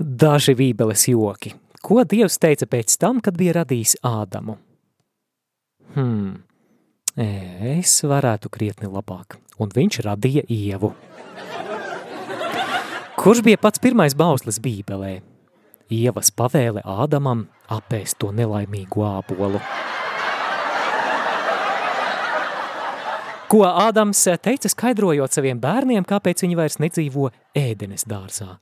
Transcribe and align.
Daži 0.00 0.54
bībeles 0.56 1.02
joki. 1.10 1.52
Ko 1.84 2.00
Dievs 2.08 2.38
teica 2.40 2.64
pēc 2.64 2.94
tam, 3.00 3.18
kad 3.20 3.36
bija 3.36 3.58
radījis 3.58 3.98
Ādamu? 4.00 4.54
Hmm, 5.92 6.38
es 7.20 7.98
varētu 8.08 8.48
krietni 8.52 8.88
labāk. 8.88 9.36
Un 9.60 9.68
viņš 9.74 9.98
radīja 10.06 10.46
Ievu. 10.48 10.94
Kurš 13.20 13.42
bija 13.44 13.60
pats 13.60 13.82
pirmais 13.82 14.16
bauslis 14.16 14.56
bībelē? 14.64 15.18
Ievas 15.92 16.32
pavēle 16.32 16.80
Ādamam 16.80 17.44
apēst 17.68 18.16
to 18.22 18.30
nelaimīgu 18.32 19.04
ābolu. 19.04 19.60
Ko 23.52 23.62
Ādams 23.68 24.24
teica 24.40 24.72
skaidrojot 24.72 25.36
saviem 25.36 25.60
bērniem, 25.60 26.08
kāpēc 26.08 26.46
viņi 26.46 26.56
vairs 26.56 26.80
nedzīvo 26.80 27.28
ēdenes 27.52 28.08
dārzā. 28.08 28.54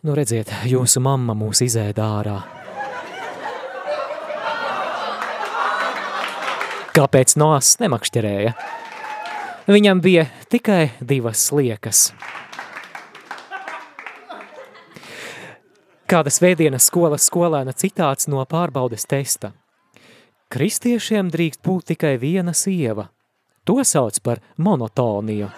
Nu 0.00 0.14
redziet, 0.16 0.48
jūsu 0.64 1.02
mamma 1.04 1.34
mūs 1.36 1.60
izēda 1.64 2.06
ārā. 2.20 2.36
Kāpēc 6.96 7.36
Noas 7.40 7.74
nemakšķerēja? 7.82 8.54
Viņam 9.70 10.00
bija 10.02 10.26
tikai 10.50 10.90
divas 11.00 11.44
sliekas. 11.50 12.10
Kāda 16.10 16.32
svētdienas 16.34 16.88
skolas 16.90 17.28
skolēna 17.30 17.76
citāts 17.76 18.26
no 18.26 18.42
pārbaudes 18.48 19.06
testa. 19.06 19.52
Kristiešiem 20.50 21.30
drīkst 21.30 21.62
būt 21.62 21.92
tikai 21.94 22.16
viena 22.18 22.56
sieva– 22.56 23.10
To 23.64 23.84
sauc 23.84 24.20
par 24.22 24.40
monotoniju. 24.56 25.48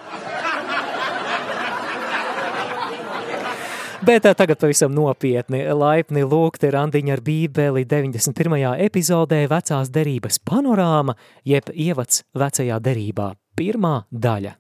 Bet 4.03 4.27
eh, 4.27 4.35
tagad 4.35 4.59
pavisam 4.59 4.91
nopietni, 4.97 5.61
laipni 5.79 6.25
lūgti 6.27 6.73
randiņa 6.75 7.15
ar 7.15 7.23
bībeli 7.23 7.85
91. 7.87 8.57
epizodē 8.83 9.45
vecās 9.51 9.93
derības 9.95 10.41
panorāma, 10.43 11.15
jeb 11.47 11.71
ievads 11.71 12.25
vecajā 12.35 12.81
derībā, 12.83 13.31
pirmā 13.55 13.95
daļa. 14.11 14.57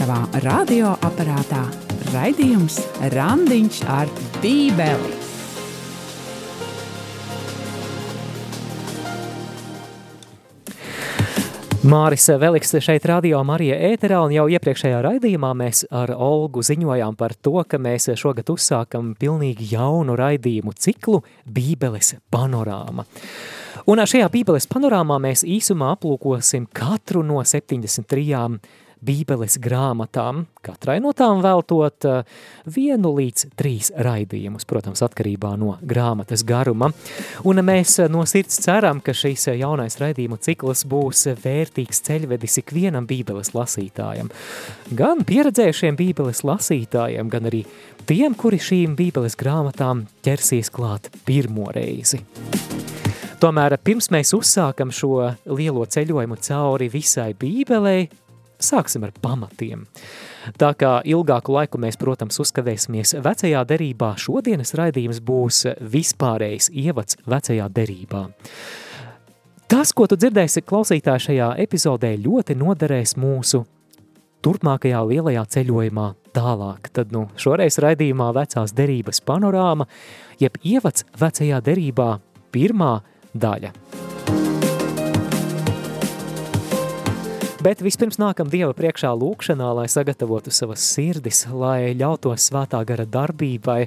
Tavā 0.00 0.22
radioaparātā 0.40 1.66
raidījums 2.14 2.80
Randiņš 3.12 3.84
ar 4.00 4.08
bībeli. 4.40 5.19
Māris 11.80 12.26
Veliks 12.36 12.74
šeit 12.84 13.06
radio 13.08 13.38
Marija 13.40 13.78
ēterā, 13.88 14.18
un 14.26 14.34
jau 14.34 14.42
iepriekšējā 14.52 14.98
raidījumā 15.00 15.54
mēs 15.56 15.86
ar 15.88 16.10
Olgu 16.12 16.60
ziņojām 16.60 17.16
par 17.16 17.32
to, 17.40 17.54
ka 17.64 17.78
mēs 17.80 18.10
šogad 18.20 18.52
uzsākam 18.52 19.14
pilnīgi 19.16 19.70
jaunu 19.70 20.12
raidījumu 20.20 20.74
ciklu 20.76 21.22
Bībeles 21.48 22.18
panorāma. 22.28 23.06
Un 23.88 24.04
šajā 24.04 24.28
Bībeles 24.28 24.68
panorāmā 24.68 25.16
mēs 25.24 25.40
īsumā 25.48 25.94
aplūkosim 25.96 26.68
katru 26.68 27.24
no 27.24 27.40
73 27.40 28.28
bībeles 29.04 29.56
grāmatām, 29.62 30.44
katrai 30.64 30.98
no 31.00 31.12
tām 31.16 31.40
veltot 31.44 32.06
eh, 32.08 32.20
vienu 32.68 33.14
līdz 33.16 33.46
trīs 33.58 33.90
raidījumus, 33.96 34.66
protams, 34.68 35.02
atkarībā 35.06 35.54
no 35.60 35.76
grāmatas 35.80 36.44
garuma. 36.46 36.90
Un 37.48 37.62
mēs 37.64 37.96
eh, 38.02 38.10
no 38.12 38.26
sirds 38.28 38.60
ceram, 38.64 39.00
ka 39.04 39.14
šīs 39.16 39.48
eh, 39.50 39.60
jaunais 39.62 39.96
raidījumu 40.00 40.40
cikls 40.44 40.84
būs 40.90 41.26
vērtīgs 41.40 42.04
ceļvedis 42.08 42.60
ikvienam 42.64 43.08
bībeles 43.10 43.54
lasītājam. 43.56 44.30
Gan 44.96 45.24
pieredzējušiem 45.28 45.98
bībeles 46.00 46.44
lasītājiem, 46.46 47.32
gan 47.32 47.48
arī 47.50 47.64
tiem, 48.08 48.36
kuri 48.36 48.60
šīm 48.60 48.98
bībeles 48.98 49.38
grāmatām 49.40 50.06
ķersies 50.26 50.72
klāt 50.74 51.08
pirmo 51.24 51.70
reizi. 51.74 52.20
Tomēr 53.40 53.78
pirms 53.80 54.10
mēs 54.12 54.34
uzsākam 54.36 54.90
šo 54.92 55.30
lielo 55.48 55.86
ceļojumu 55.88 56.36
cauri 56.44 56.90
visai 56.92 57.30
bībelei, 57.40 58.10
sāksim 58.62 59.04
ar 59.06 59.14
pamatiem. 59.22 59.86
Tā 60.60 60.70
kā 60.78 60.92
ilgāku 61.08 61.54
laiku 61.56 61.80
mēs, 61.82 61.98
protams, 62.00 62.38
uzskavēsimies 62.42 63.16
vecajā 63.24 63.64
derībā, 63.68 64.14
šodienas 64.20 64.74
raidījums 64.78 65.20
būs 65.24 65.64
vispārējs 65.80 66.70
ievads 66.72 67.18
vecajā 67.28 67.68
derībā. 67.74 68.24
Tas, 69.70 69.92
ko 69.94 70.08
tu 70.10 70.16
dzirdēsi 70.18 70.64
klausītāji 70.66 71.28
šajā 71.28 71.52
epizodē, 71.62 72.16
ļoti 72.18 72.56
noderēs 72.58 73.14
mūsu 73.20 73.62
turpmākajā 74.42 75.02
lielajā 75.06 75.44
ceļojumā 75.54 76.08
tālāk. 76.34 76.90
Tad 76.96 77.14
nu, 77.14 77.28
šoreiz 77.38 77.78
raidījumā 77.82 78.32
vecās 78.36 78.74
derības 78.76 79.22
panorāma, 79.26 79.86
jeb 80.42 80.58
ievads 80.66 81.06
vecajā 81.20 81.62
derībā 81.70 82.12
pirmā 82.54 82.96
daļa. 83.36 83.74
Bet 87.60 87.82
vispirms 87.84 88.16
nākam 88.16 88.48
Dieva 88.48 88.72
priekšā 88.72 89.10
lūkšanā, 89.20 89.66
lai 89.76 89.82
sagatavotu 89.92 90.48
savas 90.48 90.80
sirdis, 90.80 91.42
lai 91.52 91.90
ļautos 91.92 92.46
svētā 92.48 92.78
gara 92.88 93.04
darbībai, 93.04 93.82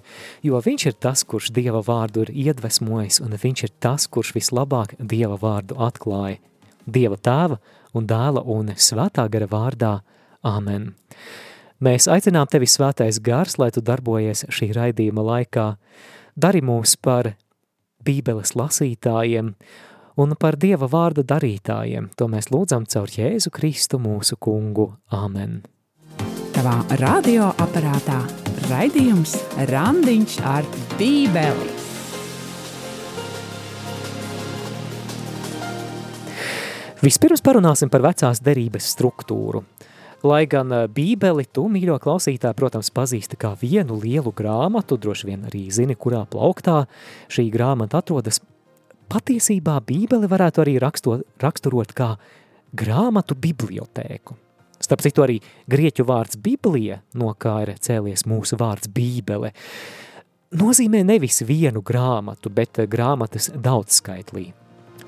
jo 0.46 0.60
viņš 0.62 0.84
ir 0.92 0.98
tas, 1.02 1.24
kurš 1.26 1.50
Dieva 1.56 1.82
vārdu 1.82 2.22
ir 2.22 2.30
iedvesmojis, 2.30 3.18
un 3.26 3.34
viņš 3.34 3.64
ir 3.66 3.72
tas, 3.82 4.06
kurš 4.06 4.36
vislabāk 4.36 4.94
Dieva 5.02 5.40
vārdu 5.42 5.80
atklāja. 5.82 6.38
Dieva 6.86 7.18
tēva 7.18 7.58
un 7.98 8.06
dēla 8.06 8.44
un 8.46 8.70
svētā 8.78 9.26
gara 9.34 9.48
vārdā. 9.50 9.94
Āmen. 10.46 10.92
Mēs 11.82 12.06
aicinām 12.06 12.46
tevi 12.54 12.70
svētais 12.70 13.18
gars, 13.26 13.58
lai 13.58 13.72
tu 13.74 13.82
darbojies 13.82 14.46
šī 14.54 14.70
raidījuma 14.78 15.26
laikā. 15.32 15.72
Dari 16.38 16.62
mūs 16.62 16.94
par 17.02 17.32
bībeles 18.06 18.54
lasītājiem 18.54 19.56
un 20.20 20.36
par 20.40 20.58
Dieva 20.60 20.90
vārda 20.90 21.24
darītājiem. 21.28 22.12
To 22.18 22.30
mēs 22.32 22.52
lūdzam 22.54 22.88
caur 22.90 23.10
Jēzu 23.10 23.54
Kristu 23.54 24.00
mūsu 24.02 24.38
kungu. 24.40 24.92
Āmen. 25.14 25.62
Tavā 26.54 26.80
radioaparātā 27.02 28.20
raidījums 28.70 29.38
Randiņš 29.70 30.38
ar 30.46 30.68
bībeli. 31.00 31.72
Vispirms 37.04 37.42
parunāsim 37.44 37.90
par 37.92 38.06
vecās 38.06 38.40
derības 38.40 38.86
struktūru. 38.94 39.66
Lai 40.24 40.46
gan 40.48 40.70
eh, 40.72 40.86
bībeli 40.88 41.44
tu, 41.52 41.66
mīļo 41.68 41.98
klausītāji, 42.00 42.56
protams, 42.56 42.94
pazīsti 42.96 43.36
kā 43.42 43.52
vienu 43.60 43.98
lielu 44.00 44.32
grāmatu, 44.32 44.96
droši 44.96 45.28
vien 45.28 45.44
arī 45.50 45.66
zini, 45.68 45.98
kurā 46.00 46.22
plauktā 46.32 46.86
šī 47.28 47.50
grāmata 47.52 48.00
atrodas, 48.00 48.40
patiesībā 49.12 49.80
Bībeli 49.88 50.30
varētu 50.30 50.64
arī 50.64 50.78
raksto, 50.82 51.20
raksturot 51.42 51.94
kā 51.98 52.14
grāmatu 52.74 53.38
bibliotēku. 53.40 54.38
Starp 54.84 55.04
citu 55.06 55.24
arī 55.24 55.38
grieķu 55.72 56.04
vārds 56.08 56.40
Biblija, 56.44 57.00
no 57.16 57.32
kā 57.40 57.62
ir 57.64 57.76
cēlies 57.80 58.26
mūsu 58.28 58.58
vārds 58.60 58.90
Bībele, 58.92 59.54
nozīmē 60.60 61.06
nevis 61.08 61.40
vienu 61.48 61.82
grāmatu, 61.86 62.52
bet 62.52 62.84
grāmatas 62.92 63.50
daudzskaitlī. 63.56 64.52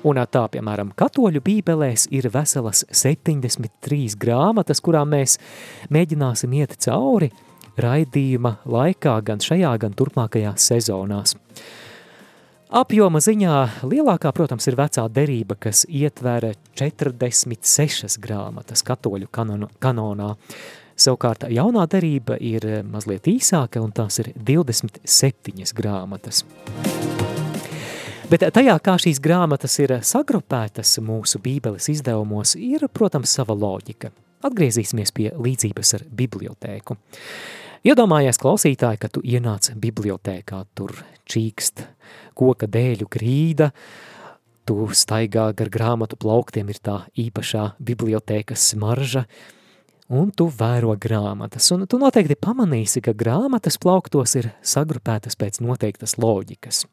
Un 0.06 0.20
tā, 0.30 0.44
piemēram, 0.52 0.92
katoļu 0.94 1.40
bībelēs 1.42 2.06
ir 2.14 2.28
veselas 2.30 2.84
73 2.94 4.14
grāmatas, 4.22 4.78
kurām 4.84 5.10
mēs 5.16 5.34
mēģināsim 5.90 6.52
iet 6.60 6.76
cauri 6.84 7.32
raidījuma 7.80 8.56
laikā 8.70 9.16
gan 9.26 9.42
šajā, 9.42 9.72
gan 9.82 9.96
turpmākajās 9.96 10.68
sezonās. 10.70 11.34
Apjoma 12.66 13.20
ziņā 13.22 13.56
lielākā, 13.86 14.32
protams, 14.34 14.64
ir 14.66 14.74
vecā 14.74 15.04
derība, 15.06 15.54
kas 15.54 15.84
ietver 15.86 16.48
46 16.74 18.16
grāmatas 18.18 18.82
katoļu 18.82 19.28
kanon, 19.30 19.68
kanonā. 19.78 20.32
Savukārt 20.98 21.44
jaunā 21.52 21.84
derība 21.86 22.34
ir 22.42 22.66
mazliet 22.90 23.28
īsāka, 23.30 23.78
un 23.78 23.92
tās 23.94 24.18
ir 24.18 24.32
27 24.34 25.76
grāmatas. 25.78 26.42
Bet 28.26 28.42
tajā, 28.50 28.74
kā 28.82 28.96
šīs 28.98 29.20
grāmatas 29.22 29.78
ir 29.78 29.94
sagrupētas 30.02 30.96
mūsu 31.06 31.38
bībeles 31.44 31.86
izdevumos, 31.92 32.56
ir, 32.58 32.88
protams, 32.90 33.30
sava 33.38 33.54
loģika. 33.54 34.10
Atgriezīsimies 34.42 35.14
pie 35.14 35.30
līdzības 35.38 35.94
ar 36.00 36.06
bibliotēku. 36.18 36.98
Iedomājies 37.86 38.40
klausītāji, 38.42 38.98
ka 38.98 39.06
tu 39.14 39.20
ienāc 39.22 39.68
bibliotēkā, 39.78 40.64
tur 40.74 40.90
čīkst 41.30 41.84
koka 42.34 42.66
dēļu 42.66 43.06
grīda, 43.06 43.68
tu 44.66 44.88
staigā 44.90 45.44
gar 45.54 45.70
grāmatu 45.70 46.18
plauktiem, 46.18 46.72
ir 46.72 46.80
tā 46.82 46.96
īpašā 47.14 47.76
bibliotēkas 47.78 48.72
smarža, 48.72 49.22
un 50.10 50.32
tu 50.34 50.48
vēro 50.50 50.96
grāmatas, 50.98 51.70
un 51.76 51.86
tu 51.86 52.02
noteikti 52.02 52.34
pamanīsi, 52.34 53.04
ka 53.06 53.14
grāmatas 53.14 53.78
plauktos 53.78 54.34
ir 54.42 54.50
sagrupētas 54.66 55.38
pēc 55.38 55.62
noteiktas 55.62 56.18
loģikas. 56.18 56.88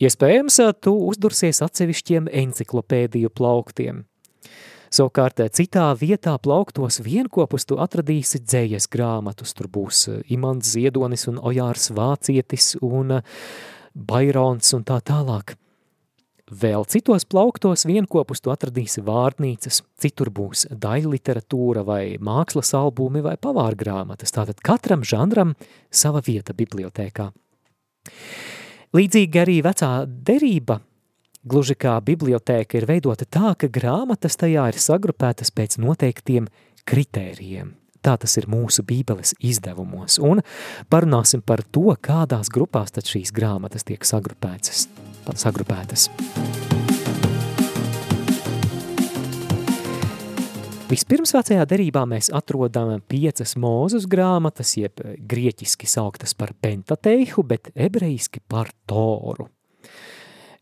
Iespējams, 0.00 0.60
tu 0.80 0.96
uzdursies 1.10 1.60
atsevišķiem 1.68 2.32
enciklopēdiju 2.32 3.28
plauktiem. 3.28 4.06
Savukārt 4.96 5.42
citā 5.52 5.90
vietā 6.00 6.32
plauktos 6.40 7.02
vienkopus 7.04 7.66
tu 7.68 7.76
atradīsi 7.82 8.38
dzējas 8.40 8.86
grāmatus. 8.88 9.52
Tur 9.52 9.68
būs 9.68 10.06
Imants 10.32 10.70
Ziedonis 10.72 11.26
un 11.28 11.36
Ojārs 11.36 11.90
Vācietis 11.92 12.78
un 12.80 13.18
Bairons 13.92 14.72
un 14.78 14.86
tā 14.88 14.96
tālāk. 15.04 15.52
Vēl 16.48 16.86
citos 16.88 17.26
plauktos 17.28 17.84
vienkopus 17.84 18.40
tu 18.40 18.54
atradīsi 18.54 19.04
vārdnīcas, 19.04 19.82
citur 20.00 20.30
būs 20.32 20.64
daļa 20.70 21.12
literatūra 21.12 21.84
vai 21.84 22.16
mākslas 22.16 22.72
albumi 22.78 23.20
vai 23.20 23.34
pavārgrāmatas, 23.36 24.32
tātad 24.32 24.64
katram 24.64 25.04
žanram 25.04 25.56
sava 25.90 26.22
vieta 26.24 26.56
bibliotēkā. 26.56 27.32
Līdzīgi 28.96 29.44
arī 29.44 29.60
vecā 29.66 29.90
derība, 30.06 30.80
gluži 31.46 31.78
kā 31.78 31.96
bibliotēka 32.04 32.80
ir 32.80 32.86
veidota 32.90 33.24
tā, 33.24 33.54
ka 33.58 33.70
grāmatas 33.72 34.38
tajā 34.40 34.68
ir 34.72 34.78
sagrupētas 34.82 35.54
pēc 35.54 35.78
noteiktiem 35.82 36.50
kritērijiem. 36.86 37.74
Tā 38.06 38.14
tas 38.22 38.36
ir 38.38 38.46
mūsu 38.46 38.84
bībeles 38.86 39.34
izdevumos, 39.42 40.20
un 40.22 40.44
parunāsim 40.92 41.42
par 41.42 41.64
to, 41.74 41.88
kādās 41.98 42.52
grupās 42.54 42.94
tad 42.94 43.08
šīs 43.10 43.34
grāmatas 43.34 43.86
tiek 43.86 44.04
sagrupētas 44.06 44.86
sagrupētas. 45.34 46.06
Vispirms 50.86 51.32
vecajā 51.34 51.64
derībā 51.66 52.04
mēs 52.06 52.28
atrodam 52.30 53.00
piecas 53.10 53.56
mūzus 53.58 54.06
grāmatas, 54.06 54.76
jeb 54.78 55.02
grieķiski 55.02 55.90
sauktas 55.90 56.36
par 56.38 56.54
pentateihu, 56.62 57.42
bet 57.42 57.72
ebrejiski 57.74 58.44
par 58.46 58.70
toru. 58.86 59.50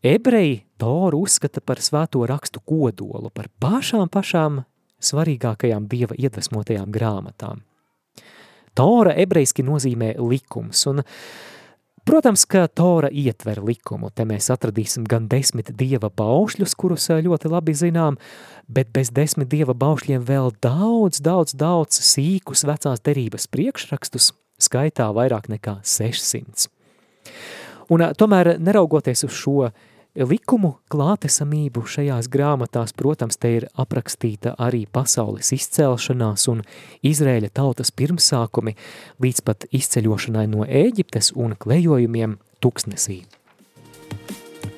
Ebreji 0.05 0.59
toru 0.77 1.23
uzskata 1.25 1.63
par 1.65 1.79
svēto 1.81 2.19
rakstu 2.29 2.61
kodolu, 2.61 3.31
par 3.33 3.47
pašām 3.57 4.05
pašām 4.13 4.59
svarīgākajām 5.01 5.87
dieva 5.89 6.13
iedvesmotajām 6.13 6.91
grāmatām. 6.93 7.63
Tora 8.77 9.15
ebrejiski 9.17 9.65
nozīmē 9.65 10.13
likums, 10.21 10.85
un 10.91 11.01
Protams, 12.05 12.43
ka 12.45 12.67
Tora 12.69 13.09
ietver 13.09 13.63
likumu, 13.65 14.11
te 14.13 14.27
mēs 14.29 14.51
atradīsim 14.53 15.07
gan 15.09 15.25
desmit 15.25 15.71
dieva 15.73 16.11
baušļus, 16.13 16.75
kurus 16.77 17.09
ļoti 17.09 17.49
labi 17.49 17.73
zinām, 17.73 18.19
bet 18.69 18.91
bez 18.93 19.09
desmit 19.09 19.49
dieva 19.49 19.73
baušļiem 19.73 20.21
vēl 20.27 20.51
daudz, 20.61 21.17
daudz, 21.25 21.55
daudz 21.57 21.97
sīkus 22.05 22.61
vecās 22.69 23.01
derības 23.01 23.49
priekšrakstus, 23.49 24.35
skaitā 24.61 25.09
vairāk 25.17 25.49
nekā 25.49 25.79
600. 25.81 26.69
Un 27.89 28.05
tomēr, 28.21 28.53
neraugoties 28.61 29.25
uz 29.25 29.33
šo 29.33 29.71
likumu 30.15 30.77
klātesamību 30.91 31.83
šajās 31.91 32.29
grāmatās, 32.31 32.93
protams, 32.95 33.37
te 33.37 33.51
ir 33.57 33.67
aprakstīta 33.75 34.55
arī 34.61 34.85
pasaules 34.87 35.51
izcelšanās 35.55 36.47
un 36.51 36.63
Izrēļa 37.05 37.51
tautas 37.55 37.91
pirmsākumi 37.91 38.75
līdz 39.23 39.41
pat 39.45 39.67
izceļošanai 39.75 40.45
no 40.51 40.63
Ēģiptes 40.63 41.33
un 41.35 41.55
klejojumiem 41.59 42.37
tuksnesī. 42.63 43.23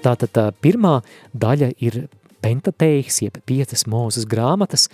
Tātad 0.01 0.33
tā 0.33 0.47
pirmā 0.61 1.01
daļa 1.33 1.71
ir 1.83 2.07
pentateiks, 2.41 3.21
jeb 3.25 3.37
piecas 3.45 3.85
mūzes 3.89 4.25
grāmatas. 4.29 4.87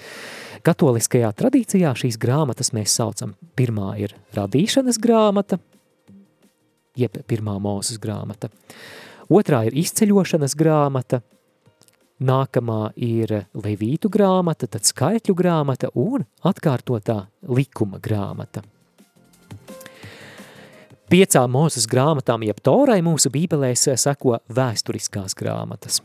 Katoliskajā 0.64 1.30
tradīcijā 1.36 1.92
šīs 2.00 2.18
grāmatas 2.20 2.72
mēs 2.76 2.96
saucam. 2.96 3.36
Pirmā 3.56 3.94
ir 4.00 4.16
radīšanas 4.36 5.00
grāmata, 5.04 5.60
jeb 7.00 7.20
pirmā 7.28 7.58
mūzes 7.64 8.00
grāmata. 8.02 8.48
Uh, 8.48 9.04
Otrā 9.32 9.64
ir 9.68 9.76
izceļošanas 9.80 10.56
grāmata, 10.60 11.22
nākamā 12.24 12.92
ir 13.00 13.32
levītu 13.56 14.12
grāmata, 14.12 14.68
tad 14.68 14.84
skaitļu 14.88 15.36
grāmata 15.38 15.92
un 15.96 16.26
atkārtotā 16.44 17.24
likuma 17.48 18.02
grāmata. 18.04 18.64
Piecām 21.14 21.52
mūzes 21.54 21.86
grāmatām, 21.88 22.44
jeb 22.48 22.60
torai 22.64 23.00
mūsu 23.06 23.30
bībelēs 23.32 23.86
seko 24.02 24.40
vēsturiskās 24.50 25.36
grāmatas. 25.38 26.02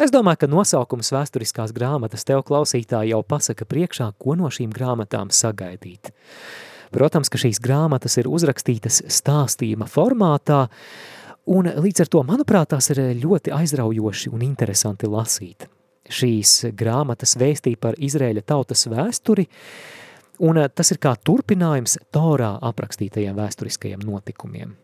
Es 0.00 0.10
domāju, 0.12 0.40
ka 0.42 0.48
nosaukums 0.48 1.12
vēsturiskās 1.12 1.74
grāmatas 1.76 2.24
tev 2.26 2.42
klausītāji 2.48 3.12
jau 3.12 3.20
pasaka 3.22 3.68
priekšā, 3.68 4.10
ko 4.18 4.34
no 4.36 4.48
šīm 4.50 4.72
grāmatām 4.74 5.30
sagaidīt. 5.30 6.10
Protams, 6.90 7.28
ka 7.30 7.38
šīs 7.38 7.60
grāmatas 7.62 8.16
ir 8.18 8.26
uzrakstītas 8.26 9.04
stāstījuma 9.12 9.86
formātā, 9.86 10.64
uh, 10.66 11.19
Un 11.48 11.66
līdz 11.66 12.04
ar 12.04 12.10
to, 12.12 12.20
manuprāt, 12.26 12.68
tās 12.74 12.90
ir 12.92 13.00
ļoti 13.22 13.52
aizraujoši 13.54 14.32
un 14.34 14.42
interesanti 14.44 15.08
lasīt. 15.08 15.66
Šīs 16.10 16.72
grāmatas 16.76 17.36
vēstī 17.40 17.76
par 17.80 17.96
Izrēļa 17.96 18.42
tautas 18.44 18.84
vēsturi, 18.90 19.46
un 20.44 20.60
tas 20.74 20.92
ir 20.92 21.00
kā 21.00 21.14
turpinājums 21.16 21.96
Torā 22.12 22.56
aprakstītajiem 22.70 23.38
vēsturiskajiem 23.38 24.04
notikumiem. 24.04 24.74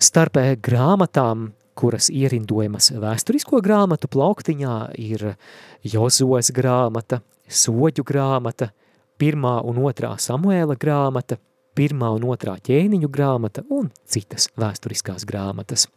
Starp 0.00 0.38
grāmatām, 0.62 1.50
kuras 1.74 2.10
ierindojamas 2.12 2.92
vēsturisko 3.00 3.60
grāmatu 3.64 4.08
plauktiņā, 4.12 4.76
ir 5.00 5.34
Jozues 5.82 6.52
grāmata, 6.54 7.22
Soģu 7.50 8.04
grāmata, 8.06 8.70
pirmā 9.18 9.58
un 9.66 9.82
otrā 9.82 10.14
Samuēla 10.22 10.78
grāmata– 10.78 11.40
pirmā 11.80 12.12
un 12.18 12.28
otrā 12.28 12.58
ķēniņu 12.60 13.08
grāmata 13.08 13.64
un 13.72 13.88
citas 14.04 14.50
vēsturiskās 14.60 15.24
grāmatas. 15.28 15.88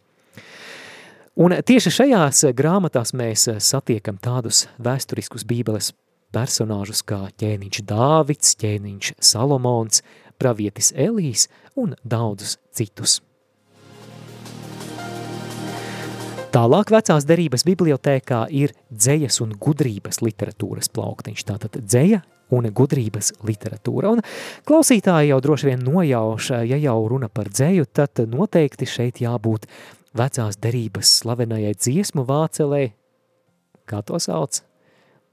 Un 1.34 1.50
tieši 1.66 1.90
šajās 1.90 2.44
grāmatās 2.56 3.12
mēs 3.18 3.48
satiekam 3.66 4.20
tādus 4.22 4.68
vēsturiskus 4.78 5.44
bībeles 5.50 5.90
personāžus 6.34 7.02
kā 7.06 7.24
ķēniņš 7.42 7.82
Dāvids, 7.90 8.54
ķēniņš 8.62 9.14
Salomons, 9.18 10.02
pravietis 10.38 10.92
Elīs 10.94 11.48
un 11.78 11.94
daudzus 12.02 12.58
citus. 12.74 13.20
Tālāk 16.54 16.92
vecās 16.94 17.24
derības 17.26 17.64
bibliotēkā 17.66 18.44
ir 18.54 18.76
dzējas 18.94 19.40
un 19.42 19.56
gudrības 19.58 20.20
literatūras 20.22 20.86
plauktiņš. 20.94 21.42
Tātad 21.50 21.80
dzēja 21.82 22.22
un 22.54 22.70
gudrības 22.70 23.34
literatūra. 23.46 24.14
Un 24.14 24.22
klausītāji 24.68 25.32
jau 25.32 25.40
droši 25.44 25.70
vien 25.72 25.84
nojauš, 25.84 26.50
ja 26.70 26.78
jau 26.80 26.98
runa 27.10 27.30
par 27.32 27.50
dzēju, 27.52 27.88
tad 27.92 28.24
noteikti 28.30 28.88
šeit 28.88 29.20
jābūt 29.24 29.68
vecās 30.14 30.58
derības 30.62 31.10
slavenajai 31.20 31.74
dziesmu 31.74 32.24
vācelē, 32.28 32.84
kā 33.90 34.02
to 34.06 34.20
sauc? 34.22 34.62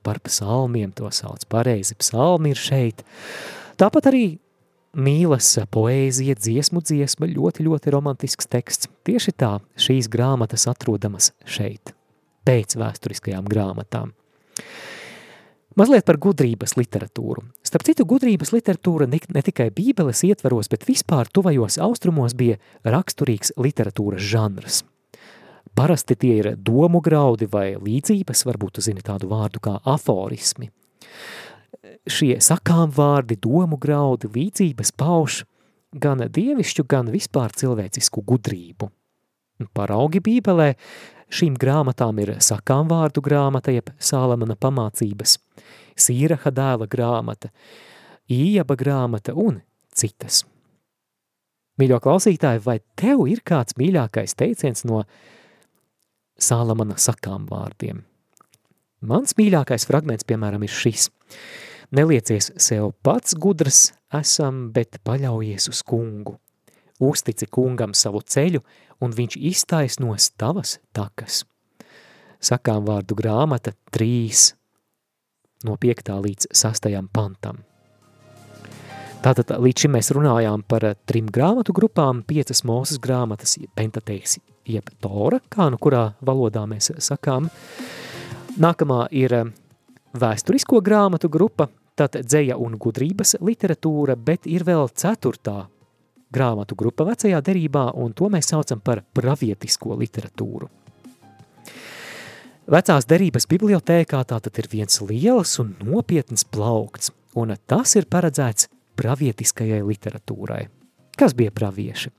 Par 0.01 0.18
psalmiem 0.25 0.89
to 0.97 1.09
sauc, 1.13 1.44
pareizi, 1.45 1.94
psalmi 2.01 2.56
ir 2.56 2.57
šeit. 2.57 3.03
Tāpat 3.77 4.09
arī 4.09 4.25
mīlas 4.97 5.53
poēzija, 5.71 6.35
dziesmu 6.35 6.81
dziesma, 6.83 7.29
ļoti, 7.29 7.68
ļoti 7.68 7.94
romantisks 7.94 8.49
teksts. 8.49 8.90
Tieši 9.07 9.35
tā 9.37 9.59
šīs 9.80 10.09
grāmatas 10.11 10.66
atrodamas 10.71 11.31
šeit, 11.45 11.94
pēc 12.47 12.75
vēsturiskajām 12.81 13.47
grāmatām. 13.51 14.16
Mazliet 15.80 16.04
par 16.04 16.18
gudrības 16.19 16.73
literatūru. 16.75 17.45
Starp 17.63 17.85
citu, 17.87 18.04
gudrības 18.07 18.51
literatūra 18.51 19.07
ne, 19.07 19.21
tikai 19.21 19.69
bībeles 19.71 20.25
ietvaros, 20.28 20.68
bet 20.71 20.83
vispār 20.87 21.30
tuvajos 21.31 21.78
austrumos 21.80 22.35
bija 22.35 22.57
raksturīgs 22.83 23.54
literatūras 23.56 24.25
žanrs. 24.33 24.81
Parasti 25.71 26.18
tie 26.19 26.33
ir 26.42 26.49
domu 26.59 26.99
graudi 26.99 27.47
vai 27.47 27.78
līdzības, 27.80 28.44
varbūt 28.49 28.75
tu 28.75 28.83
zini 28.83 29.04
tādu 29.06 29.30
vārdu 29.31 29.61
kā 29.63 29.78
aforismi. 29.87 30.68
Šie 32.04 32.33
sakām 32.44 32.92
vārdi, 32.92 33.40
domu 33.40 33.80
graudi, 33.80 34.28
līdzības 34.28 34.92
pauž 34.99 35.45
gan 35.95 36.19
dievišķu, 36.28 36.83
gan 36.83 37.07
vispār 37.13 37.56
cilvēcisku 37.56 38.25
gudrību. 38.28 38.92
Paraugi 39.71 40.19
bībelē 40.19 40.73
šīm 41.31 41.56
grāmatām 41.59 42.19
ir 42.23 42.35
sakām 42.44 42.90
vārdu 42.92 43.23
grāmata, 43.23 43.73
jeb 43.73 43.94
Sālamana 44.00 44.57
pamācības– 44.59 45.38
Sīraha 46.02 46.52
dēla 46.56 46.88
grāmata, 46.92 47.52
Ījaba 48.31 48.78
grāmata 48.80 49.33
un 49.35 49.59
citas. 49.92 50.45
Mīļo 51.81 51.97
klausītāji, 52.04 52.61
vai 52.64 52.78
tev 53.00 53.26
ir 53.28 53.42
kāds 53.47 53.76
mīļākais 53.80 54.38
teiciens 54.40 54.85
no 54.88 55.02
Sālamana 56.42 56.95
sakām 57.02 57.47
vārdiem? 57.50 58.04
Mans 59.02 59.33
mīļākais 59.38 59.88
fragments, 59.90 60.28
piemēram, 60.30 60.64
ir 60.64 60.71
šis. 60.71 61.09
Neliecies 61.92 62.52
sev 62.61 62.94
pats 63.04 63.35
gudrs 63.35 63.90
esam, 64.16 64.69
bet 64.71 65.02
paļaujies 65.04 65.68
uz 65.73 65.81
kungu. 65.83 66.38
Uztici 67.02 67.50
kungam 67.50 67.95
savu 67.97 68.21
ceļu, 68.21 68.61
un 69.02 69.16
viņš 69.18 69.38
iztaisnos 69.38 70.30
tavas 70.40 70.78
takas. 70.96 71.44
Sakām 72.42 72.86
vārdu 72.88 73.18
grāmata 73.18 73.74
3, 73.94 74.54
no 75.68 75.76
5. 75.78 76.14
līdz 76.26 76.50
6. 76.58 76.90
pantam. 77.14 77.62
Tātad 79.22 79.52
līdz 79.62 79.84
šim 79.84 79.92
mēs 79.94 80.10
runājām 80.18 80.64
par 80.66 80.88
trim 81.06 81.28
grāmatu 81.30 81.76
grupām, 81.78 82.24
piecas 82.26 82.64
mūzes 82.66 82.98
grāmatas, 83.02 83.60
pentateiks, 83.78 84.40
jeb 84.66 84.88
tora, 85.04 85.38
kā 85.54 85.70
nu 85.70 85.78
kurā 85.78 86.16
valodā 86.26 86.64
mēs 86.70 86.90
sakām. 86.98 87.52
Nākamā 88.58 89.04
ir 89.14 89.36
vēsturisko 90.18 90.81
grāmatu 90.81 91.30
grupa, 91.30 91.70
tad 91.94 92.18
dzēja 92.26 92.58
un 92.58 92.80
gudrības 92.81 93.36
literatūra, 93.46 94.18
bet 94.18 94.50
ir 94.50 94.66
vēl 94.66 94.90
ceturtā 94.98 95.68
grāmatu 96.33 96.78
grupa 96.80 97.06
vecajā 97.07 97.42
derībā, 97.44 97.92
un 97.95 98.14
to 98.14 98.30
mēs 98.31 98.52
saucam 98.54 98.81
par 98.83 99.04
pravietisko 99.16 99.97
literatūru. 100.00 100.69
Vecās 102.71 103.07
derības 103.09 103.47
bibliotēkā 103.52 104.21
tātad 104.30 104.59
ir 104.61 104.69
viens 104.71 105.02
liels 105.04 105.57
un 105.59 105.73
nopietns 105.83 106.45
plaukts, 106.47 107.11
un 107.35 107.56
tas 107.68 107.95
ir 108.00 108.07
paredzēts 108.07 108.69
pravietiskajai 109.00 109.81
literatūrai. 109.83 110.68
Kas 111.18 111.35
bija 111.35 111.52
pravieši? 111.52 112.11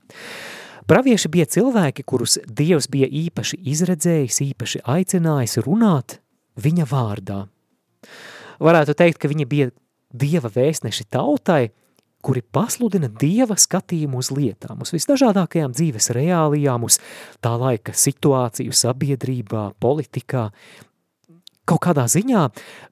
Pravieši 0.87 1.29
bija 1.31 1.47
cilvēki, 1.47 2.03
kurus 2.03 2.37
Dievs 2.43 2.89
bija 2.91 3.07
īpaši 3.07 3.61
izredzējis, 3.71 4.41
īpaši 4.51 4.83
aicinājis 4.83 5.61
runāt 5.63 6.17
viņa 6.59 6.87
vārdā. 6.89 7.39
Varētu 8.63 8.95
teikt, 8.99 9.21
ka 9.23 9.31
viņi 9.31 9.47
bija 9.47 9.71
Dieva 10.13 10.51
vēstneši 10.53 11.07
tautai, 11.09 11.71
kuri 12.23 12.43
pasludina 12.55 13.09
Dieva 13.11 13.57
skatījumu 13.59 14.21
uz 14.23 14.31
lietām, 14.33 14.81
uz 14.83 14.93
visdažādākajām 14.95 15.75
dzīves 15.75 16.09
reālijām, 16.15 16.85
uz 16.87 16.99
tā 17.43 17.53
laika 17.59 17.95
situāciju 17.95 18.75
sabiedrībā, 18.75 19.73
politikā. 19.83 20.47
Kaut 21.67 21.83
kādā 21.85 22.07
ziņā 22.11 22.47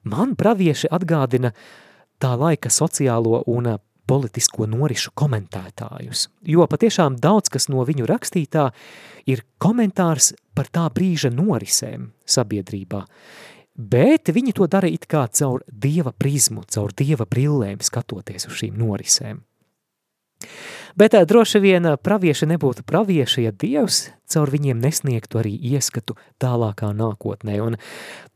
man 0.08 0.36
pravieši 0.38 0.90
atgādina 0.92 1.52
tā 2.22 2.34
laika 2.38 2.70
sociālo 2.72 3.42
un 3.50 3.74
politisko 4.08 4.66
norišu 4.68 5.12
komentētājus, 5.16 6.26
jo 6.48 6.66
patiešām 6.68 7.16
daudz 7.22 7.52
kas 7.52 7.68
no 7.72 7.84
viņu 7.88 8.08
rakstītā 8.10 8.68
ir 9.30 9.44
komentārs 9.62 10.32
par 10.56 10.68
tā 10.72 10.88
brīža 10.92 11.30
norisēm 11.32 12.10
sabiedrībā, 12.28 13.04
bet 13.76 14.32
viņi 14.32 14.56
to 14.58 14.68
dara 14.70 14.90
it 14.90 15.06
kā 15.10 15.26
caur 15.32 15.64
dieva 15.66 16.12
prizmu, 16.12 16.66
caur 16.68 16.92
dieva 16.96 17.26
brillēm 17.28 17.80
skatoties 17.82 18.48
uz 18.50 18.60
šīm 18.60 18.78
norisēm. 18.80 19.42
Bet 20.98 21.14
tā, 21.14 21.22
droši 21.24 21.60
vien 21.62 21.86
pravieši 22.04 22.48
nebūtu 22.50 22.84
pravieši, 22.84 23.46
ja 23.46 23.52
Dievs 23.54 24.10
caur 24.28 24.50
viņiem 24.52 24.80
nesniegtu 24.82 25.40
arī 25.40 25.52
ieskatu 25.72 26.16
tālākā 26.42 26.90
nākotnē, 26.96 27.56
un 27.64 27.78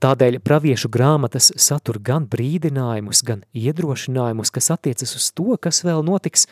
tādēļ 0.01 0.39
praviešu 0.45 0.89
grāmatas 0.93 1.51
satur 1.61 2.01
gan 2.01 2.29
brīdinājumus, 2.33 3.25
gan 3.27 3.45
iedrošinājumus, 3.53 4.55
kas 4.55 4.73
attiecas 4.73 5.17
uz 5.19 5.29
to, 5.37 5.59
kas 5.61 5.83
vēl 5.85 6.05
notiks 6.07 6.49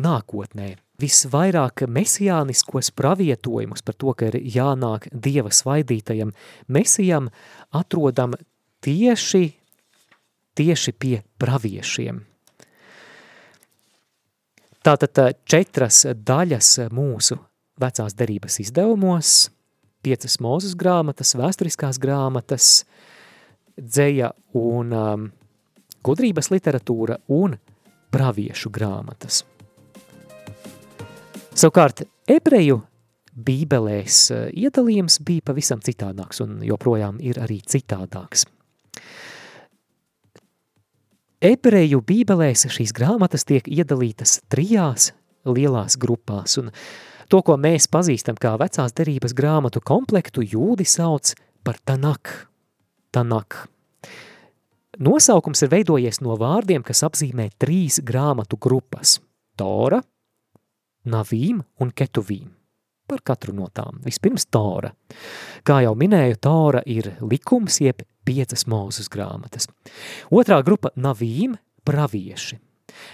nākotnē. 0.00 0.76
Visvairāk 1.02 1.84
mesijāniskos 1.90 2.92
pravietojumus 2.94 3.82
par 3.82 3.96
to, 3.98 4.12
ka 4.14 4.28
ir 4.30 4.38
jānāk 4.56 5.08
Dieva 5.10 5.50
svaidītajam 5.50 6.30
mesijam, 6.70 7.32
atrodam 7.74 8.36
tieši, 8.84 9.48
tieši 10.54 10.94
pie 10.94 11.16
praviešiem. 11.42 12.20
Tātad 14.84 15.18
četras 15.48 16.04
daļas 16.12 16.76
mūsu 16.92 17.38
vecās 17.80 18.14
derības 18.14 18.60
izdevumos, 18.62 19.32
piecas 20.04 20.36
mūzes 20.44 20.76
grāmatas, 20.78 21.32
vēsturiskās 21.40 21.98
grāmatas, 22.02 22.84
dzeja 23.80 24.30
un 24.54 24.92
um, 24.94 25.26
gudrības 26.04 26.52
literatūra 26.52 27.18
un 27.32 27.56
praviešu 28.14 28.70
grāmatas. 28.70 29.42
Savukārt, 31.54 32.00
ebreju 32.26 32.80
bībelēs 33.46 34.16
iedalījums 34.58 35.20
bija 35.22 35.44
pavisam 35.46 35.78
citādāks 35.86 36.40
un 36.42 36.56
joprojām 36.66 37.20
ir 37.22 37.38
arī 37.38 37.60
citādāks. 37.62 38.42
Ebreju 41.44 42.00
bībelēs 42.02 42.66
šīs 42.74 42.90
grāmatas 42.96 43.46
tiek 43.46 43.68
iedalītas 43.70 44.40
trijās 44.50 45.12
lielās 45.46 45.94
grupās, 46.00 46.56
un 46.58 46.72
to, 47.30 47.38
ko 47.46 47.54
mēs 47.60 47.86
pazīstam 47.92 48.34
kā 48.40 48.56
vecās 48.58 48.96
derības 48.96 49.36
grāmatu 49.38 49.82
komplektu, 49.84 50.42
jūdi 50.42 50.86
sauc 50.88 51.36
par 51.62 51.78
Tanak. 51.86 52.32
Tanak. 53.14 53.68
Nosaukums 54.98 55.62
ir 55.62 55.70
veidojies 55.70 56.18
no 56.24 56.34
vārdiem, 56.40 56.82
kas 56.82 57.04
apzīmē 57.06 57.52
trīs 57.62 58.00
grāmatu 58.02 58.58
grupas– 58.58 59.20
Tora, 59.58 60.00
Navīm 61.04 61.62
un 61.80 61.92
Ketuvīm. 61.92 62.50
Par 63.04 63.20
katru 63.20 63.52
no 63.52 63.68
tām. 63.68 64.00
Vispirms 64.04 64.46
Tora. 64.48 64.94
Kā 65.64 65.82
jau 65.84 65.92
minēju, 65.98 66.40
Tora 66.40 66.80
ir 66.88 67.10
likums, 67.20 67.82
jeb 67.84 68.00
piecas 68.24 68.64
mūzes 68.64 69.10
grāmatas. 69.12 69.68
Otrā 70.32 70.62
grupa– 70.64 70.94
Navīm, 71.06 71.58
pravieši. 71.84 72.60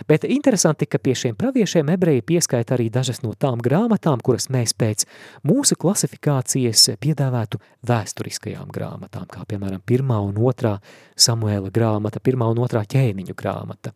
Bet 0.08 0.24
interesanti, 0.24 0.86
ka 0.86 0.98
pie 0.98 1.14
šiem 1.16 1.36
praviešiem 1.38 1.90
ebreji 1.94 2.22
pieskaita 2.26 2.74
arī 2.76 2.88
dažas 2.92 3.22
no 3.24 3.32
tām 3.38 3.60
grāmatām, 3.64 4.20
kuras 4.24 4.50
mēs 4.52 4.74
pēc 4.76 5.06
mūsu 5.46 5.76
klasifikācijas 5.80 6.90
piedāvētu 7.00 7.60
vēsturiskajām 7.88 8.70
grāmatām, 8.74 9.26
kā 9.30 9.46
piemēram 9.48 9.82
pirmā 9.86 10.20
un 10.26 10.40
otrā 10.50 10.76
Samuēla 11.16 11.72
grāmata, 11.74 12.22
pirmā 12.22 12.50
un 12.52 12.62
otrā 12.64 12.84
ķēniņu 12.84 13.36
grāmata. 13.36 13.94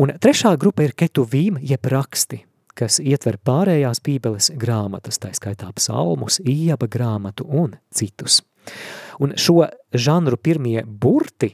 Un 0.00 0.14
trešā 0.16 0.54
grupa 0.56 0.86
ir 0.86 0.94
ketuvīm, 0.96 1.58
jeb 1.60 1.84
raksti, 1.92 2.38
kas 2.72 2.96
ietver 3.02 3.36
pārējās 3.44 4.00
bībeles 4.04 4.48
grāmatas, 4.56 5.20
tā 5.20 5.32
skaitā 5.36 5.68
psalmus, 5.76 6.40
ieba 6.40 6.88
grāmatu 6.88 7.44
un 7.44 7.76
citus. 7.92 8.40
Un 9.20 9.36
šo 9.36 9.66
žanru 9.92 10.38
pirmie 10.40 10.80
burti, 10.86 11.52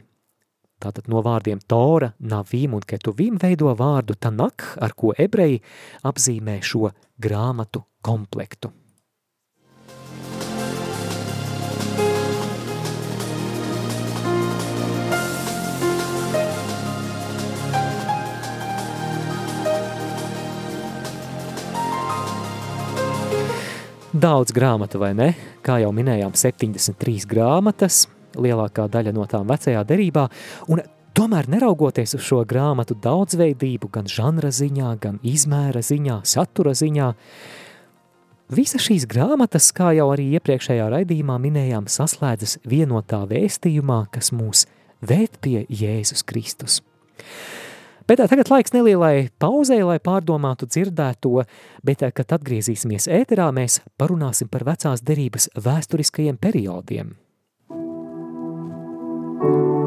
tātad 0.79 1.11
no 1.11 1.23
vārdiem 1.27 1.59
Tora, 1.67 2.13
Navīm 2.23 2.77
un 2.79 2.87
Ketuvīm 2.87 3.41
veido 3.43 3.75
vārdu 3.75 4.15
Tanak, 4.15 4.77
ar 4.79 4.95
ko 4.95 5.11
ebreji 5.19 5.59
apzīmē 6.07 6.61
šo 6.63 6.93
grāmatu 7.19 7.83
komplektu. 8.07 8.71
Daudz 24.19 24.51
grāmatu, 24.51 24.99
vai 24.99 25.13
ne? 25.15 25.29
Kā 25.63 25.77
jau 25.79 25.93
minējām, 25.95 26.33
73 26.35 27.27
grāmatas, 27.31 28.09
lielākā 28.35 28.89
daļa 28.91 29.13
no 29.15 29.27
tām 29.31 29.47
vecajā 29.47 29.85
derībā, 29.87 30.25
un 30.75 30.81
tomēr 31.15 31.47
neraugoties 31.53 32.17
uz 32.19 32.25
šo 32.27 32.41
grāmatu 32.49 32.97
daudzveidību, 32.99 33.91
gan 33.95 34.11
žanra 34.11 34.51
ziņā, 34.51 34.97
gan 35.05 35.21
izmēra 35.23 35.85
ziņā, 35.87 36.17
satura 36.27 36.75
ziņā, 36.75 37.13
visa 38.59 38.81
šīs 38.83 39.07
grāmatas, 39.07 39.71
kā 39.77 39.93
jau 39.95 40.09
arī 40.17 40.33
iepriekšējā 40.41 40.89
raidījumā 40.97 41.39
minējām, 41.45 41.87
saslēdzas 41.87 42.59
vienotā 42.67 43.23
vēstījumā, 43.31 44.01
kas 44.17 44.33
mūs 44.35 44.67
vērt 44.99 45.39
pie 45.45 45.63
Jēzus 45.71 46.27
Kristus. 46.27 46.81
Bet 48.09 48.23
tagad 48.25 48.49
laiks 48.49 48.73
nelielai 48.73 49.29
pauzei, 49.37 49.83
lai 49.85 49.99
pārdomātu 50.01 50.65
dzirdēto, 50.65 51.43
bet, 51.85 52.07
kad 52.17 52.37
atgriezīsimies 52.39 53.05
ēterā, 53.21 53.51
mēs 53.53 53.83
parunāsim 54.01 54.49
par 54.49 54.65
vecās 54.65 55.05
derības 55.05 55.51
vēsturiskajiem 55.61 56.41
periodiem. 56.41 57.13
Svētīgas 59.39 59.67
ir 59.69 59.78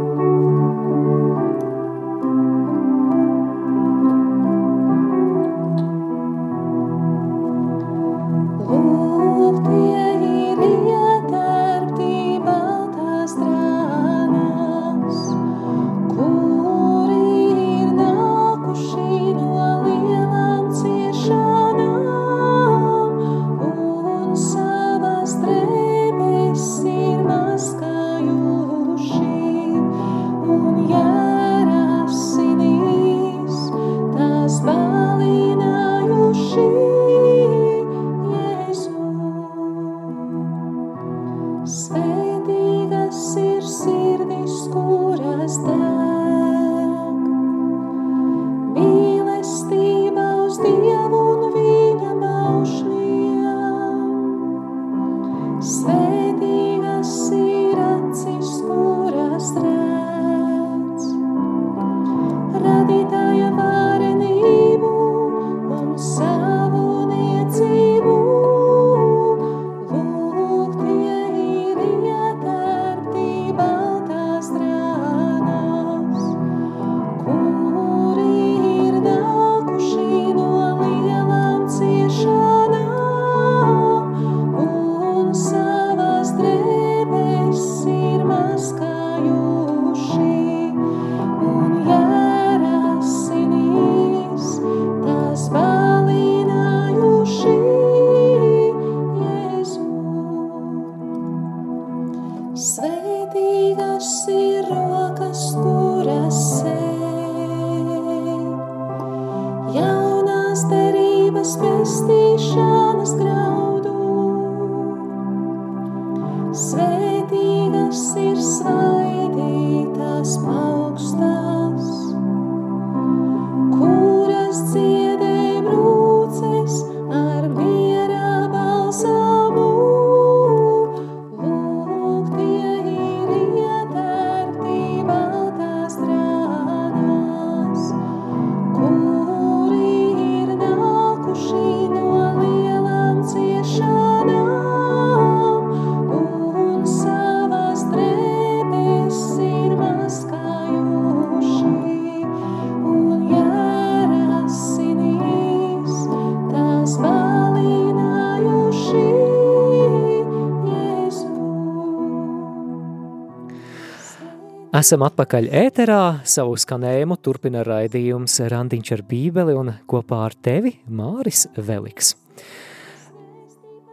Esam 164.82 165.04
atpakaļ 165.06 165.46
ēterā, 165.54 166.04
savu 166.26 166.56
skanējumu 166.58 167.14
turpina 167.22 167.62
raidījums 167.68 168.40
Randiņš 168.50 168.90
ar 168.96 169.04
bībeli 169.06 169.54
un 169.54 169.68
kopā 169.92 170.24
ar 170.26 170.34
tevi 170.34 170.72
Māris 170.90 171.44
Veliks. 171.54 172.16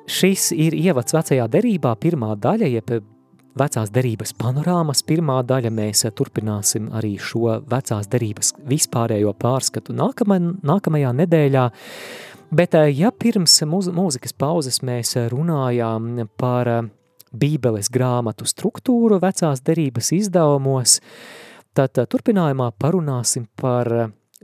Šis 0.09 0.47
ir 0.57 0.73
ievads 0.79 1.13
vecajā 1.13 1.45
derībā 1.53 1.93
pirmā 2.01 2.31
daļa, 2.41 2.71
jeb 2.79 2.93
vecās 3.61 3.93
derības 3.93 4.33
panorāmas 4.39 5.05
pirmā 5.05 5.43
daļa. 5.51 5.75
Mēs 5.77 6.07
turpināsim 6.17 6.89
arī 6.97 7.19
šo 7.21 7.59
vecās 7.69 8.09
derības 8.09 8.55
vispārējo 8.71 9.35
pārskatu 9.37 9.93
nākamā, 9.99 10.41
nākamajā 10.73 11.13
nedēļā. 11.21 11.67
Bet 12.49 12.79
ja 12.97 13.13
pirms 13.13 13.61
mūz, 13.69 13.93
mūzikas 13.93 14.33
pauzes 14.41 14.81
mēs 14.81 15.19
runājām 15.35 16.31
par 16.41 16.79
bībeles 17.33 17.91
grāmatu 17.93 18.47
struktūru 18.49 19.21
vecās 19.23 19.63
derības 19.65 20.13
izdevumos, 20.17 20.99
tad 21.77 21.99
turpinājumā 22.11 22.71
parunāsim 22.79 23.49
par 23.59 23.91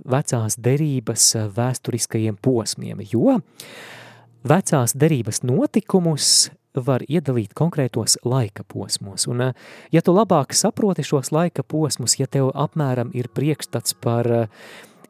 vecās 0.04 0.58
derības 0.58 1.30
vēsturiskajiem 1.54 2.36
posmiem, 2.42 3.02
jo 3.12 3.38
vecās 4.44 4.94
derības 4.98 5.42
notikumus 5.46 6.50
var 6.74 7.04
iedalīt 7.06 7.54
konkrētos 7.54 8.18
laika 8.26 8.64
posmos. 8.66 9.28
Un, 9.30 9.52
ja 9.94 10.02
tu 10.02 10.14
labāk 10.14 10.54
saproti 10.56 11.04
šos 11.06 11.30
laika 11.34 11.62
posmus, 11.62 12.18
ja 12.18 12.26
tev 12.26 12.50
apmēram 12.50 13.12
ir 13.14 13.30
priekšstats 13.30 13.94
par 14.02 14.28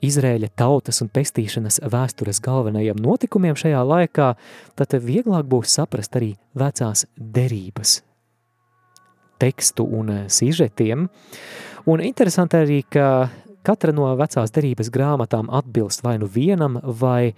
Izrēļa 0.04 0.50
tautas 0.58 1.00
un 1.04 1.10
pestīšanas 1.14 1.80
vēstures 1.92 2.42
galvenajiem 2.44 2.98
notikumiem 3.00 3.56
šajā 3.58 3.82
laikā, 3.88 4.32
tad 4.78 4.96
vieglāk 5.00 5.46
būs 5.48 5.76
saprast 5.78 6.18
arī 6.18 6.34
vecās 6.58 7.06
derības 7.16 8.02
tekstu 9.44 9.84
un 9.84 10.12
sižetiem. 10.30 11.08
Un 11.90 12.00
interesanti 12.00 12.56
arī, 12.56 12.80
ka 12.88 13.28
katra 13.66 13.92
no 13.92 14.08
vecās 14.16 14.52
derības 14.54 14.90
grāmatām 14.92 15.50
atbilst 15.52 16.04
vai 16.04 16.16
nu 16.20 16.28
vienam 16.30 16.78
vai 16.84 17.34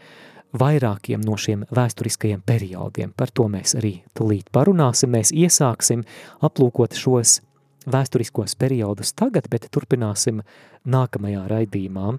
vairākiem 0.57 1.25
no 1.27 1.37
šiem 1.41 1.65
vēsturiskajiem 1.75 2.45
periodiem. 2.47 3.13
Par 3.17 3.33
to 3.35 3.49
mēs 3.53 3.77
arī 3.79 3.99
tulīt 4.17 4.51
parunāsim. 4.55 5.13
Mēs 5.13 5.35
iesāksim 5.35 6.05
aplūkot 6.47 6.97
šos 6.97 7.41
vēsturiskos 7.87 8.57
periodus 8.59 9.13
tagad, 9.15 9.51
bet 9.51 9.69
turpināsim 9.75 10.43
nākamajā 10.87 11.45
raidījumā. 11.51 12.17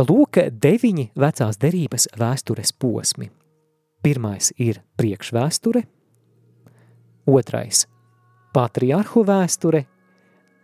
Lūk, 0.00 0.38
deviņi 0.62 1.10
vecās 1.18 1.58
derības 1.60 2.06
vēstures 2.16 2.72
posmi. 2.72 3.28
Pirmais 4.00 4.52
ir 4.56 4.78
priekšvēsture, 4.96 5.82
otrais– 7.28 7.84
patriarhu 8.56 9.24
vēsture, 9.28 9.84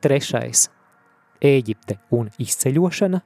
trešais– 0.01 0.71
Ēģipte 1.45 1.99
un 2.17 2.31
izceļošana, 2.41 3.21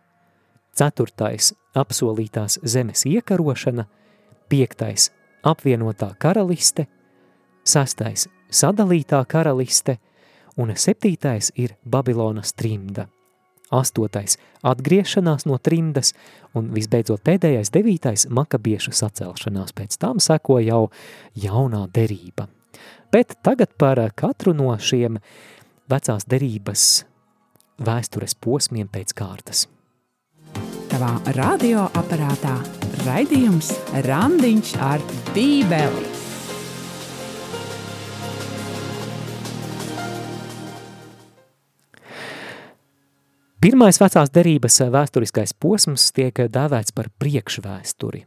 ceturtais– 0.75 1.53
apsolītās 1.83 2.59
zemes 2.67 3.07
iekarošana, 3.07 3.87
piektais– 4.51 5.13
apvienotā 5.53 6.11
karaliste, 6.19 6.89
sastais– 7.63 8.27
sadalītā 8.63 9.23
karaliste 9.31 10.01
un 10.59 10.75
septītais 10.75 11.55
ir 11.55 11.79
Babilonas 11.87 12.57
trimda– 12.59 13.07
astotais– 13.71 14.39
atgriešanās 14.71 15.47
no 15.49 15.59
trimdas, 15.59 16.15
un 16.55 16.71
visbeidzot 16.75 17.23
pēdējais 17.27 17.73
devītais– 17.75 18.27
makabiešu 18.39 18.95
sacelšanās, 18.97 19.75
pēc 19.77 19.99
tam 20.01 20.21
seko 20.23 20.61
jau 20.65 20.83
jaunā 21.35 21.87
derība. 21.95 22.49
Bet 23.11 23.39
tagad 23.43 23.75
par 23.79 24.03
katru 24.15 24.55
no 24.55 24.71
šiem 24.79 25.19
vecās 25.91 26.27
derības 26.31 26.87
vēstures 27.81 28.37
posmiem 28.39 28.89
pēc 28.93 29.17
kārtas. 29.17 29.67
Tavā 30.91 31.13
radioaparātā 31.37 32.57
raidījums 33.07 33.73
Randiņš 34.07 34.75
ar 34.83 35.05
bībeli. 35.35 36.20
Pirmais 43.61 43.99
vecās 44.01 44.31
derības 44.33 44.79
vēsturiskais 44.89 45.51
posms 45.61 46.07
tiek 46.17 46.39
dēvēts 46.49 46.95
par 46.97 47.11
priekšvēsturi. 47.21 48.23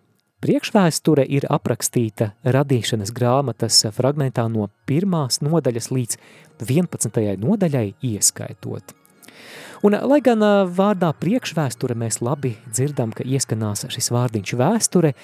Priekšvēsture 0.46 1.26
ir 1.26 1.48
aprakstīta 1.50 2.28
radīšanas 2.46 3.10
grāmatas 3.18 3.80
fragmentā 3.98 4.46
no 4.54 4.68
pirmās 4.86 5.42
nodaļas 5.42 5.90
līdz 5.90 6.20
11. 6.62 7.18
nodaļai 7.42 7.84
ieskaitot. 8.12 8.94
Un, 9.82 9.98
lai 10.06 10.22
gan 10.22 10.46
vārdā 10.70 11.10
priekšvēsture 11.18 11.98
mēs 11.98 12.22
labi 12.22 12.54
dzirdam, 12.70 13.10
ka 13.10 13.26
ieskanās 13.26 13.88
šis 13.90 14.14
vārdiņš 14.14 14.56
vēsture, 14.62 15.16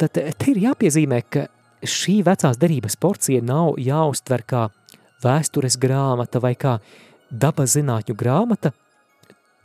tad 0.00 0.16
te 0.16 0.52
ir 0.54 0.64
jāpiezīmē, 0.70 1.24
ka 1.28 1.50
šī 1.84 2.22
vecās 2.24 2.56
derības 2.56 2.96
porcija 2.96 3.44
nav 3.44 3.76
jāuztver 3.76 4.48
kā 4.48 4.68
vēstures 5.20 5.76
grāmata 5.76 6.40
vai 6.40 6.56
kā 6.56 6.78
dabas 7.28 7.76
zinātņu 7.76 8.16
grāmata, 8.16 8.72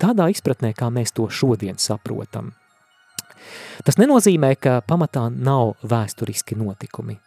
tādā 0.01 0.29
izpratnē, 0.33 0.73
kā 0.77 0.89
mēs 0.93 1.13
to 1.15 1.27
šodien 1.29 1.79
saprotam. 1.81 2.53
Tas 3.85 3.99
nenozīmē, 4.01 4.55
ka 4.57 4.79
pamatā 4.87 5.27
nav 5.29 5.75
vēsturiski 5.85 6.57
notikumi. 6.57 7.19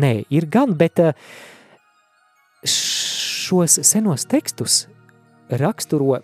Nē, 0.00 0.12
ir 0.34 0.48
gan, 0.50 0.74
bet 0.76 1.00
eh, 1.00 1.14
šos 2.66 3.78
senos 3.86 4.26
tekstus 4.26 4.84
raksturo 5.48 6.18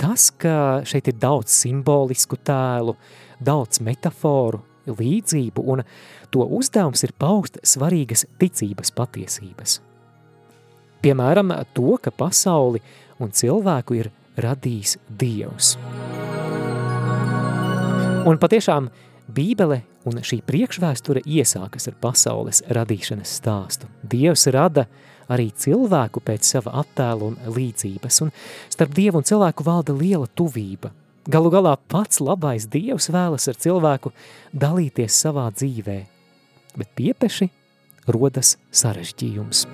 tas, 0.00 0.30
ka 0.30 0.80
šeit 0.88 1.10
ir 1.10 1.18
daudz 1.20 1.52
simbolisku 1.52 2.38
tēlu, 2.40 2.96
daudz 3.40 3.82
metaforu, 3.84 4.62
līdzību, 4.88 5.64
un 5.72 5.82
to 6.32 6.44
uzdevums 6.56 7.04
ir 7.04 7.12
paust 7.20 7.60
svarīgas 7.66 8.24
ticības 8.40 8.92
patiesības. 8.96 9.80
Piemēram, 11.04 11.52
to, 11.76 11.96
ka 12.02 12.12
pasauli 12.12 12.80
un 13.20 13.32
cilvēku 13.32 13.96
ir 14.00 14.10
radījis 14.40 14.96
Dievs. 15.20 15.76
Un 18.28 18.36
patiešām 18.40 18.90
Bībele 19.30 19.82
un 20.08 20.20
šī 20.24 20.40
priekšvēsture 20.46 21.22
iesākas 21.28 21.88
ar 21.90 21.96
pasaules 22.02 22.62
radīšanas 22.72 23.36
stāstu. 23.40 23.88
Dievs 24.02 24.46
rada 24.52 24.86
arī 25.30 25.50
cilvēku 25.54 26.22
pēc 26.24 26.48
sava 26.56 26.74
attēla 26.82 27.30
un 27.30 27.38
līdzības, 27.54 28.20
un 28.24 28.32
starp 28.72 28.96
Dievu 28.96 29.20
un 29.20 29.28
cilvēku 29.28 29.66
valda 29.66 29.94
liela 29.94 30.28
tuvība. 30.34 30.92
Galu 31.30 31.52
galā 31.52 31.76
pats 31.92 32.22
labais 32.24 32.66
Dievs 32.70 33.10
vēlas 33.12 33.46
ar 33.52 33.58
cilvēku 33.60 34.12
dalīties 34.56 35.20
savā 35.26 35.46
dzīvē, 35.54 35.98
bet 36.80 36.94
piepeši 36.98 37.50
rodas 38.10 38.56
sarežģījums. 38.72 39.66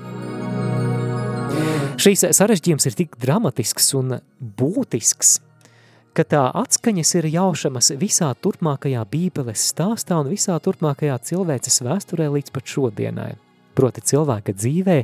Šīs 1.96 2.22
sarežģījums 2.36 2.84
ir 2.86 2.94
tik 2.94 3.16
dramatisks 3.18 3.88
un 3.98 4.18
būtisks, 4.38 5.38
ka 6.16 6.24
tā 6.28 6.42
atskaņas 6.60 7.10
ir 7.18 7.26
jaušamas 7.32 7.90
visā 8.00 8.28
turpmākajā 8.44 9.00
bībeles 9.10 9.64
stāstā 9.72 10.20
un 10.22 10.30
visā 10.30 10.54
turpmākajā 10.62 11.16
cilvēces 11.30 11.82
vēsturē 11.82 12.28
līdz 12.36 12.52
pat 12.54 12.70
šodienai. 12.72 13.32
Proti 13.76 14.04
cilvēka 14.12 14.54
dzīvē 14.56 14.98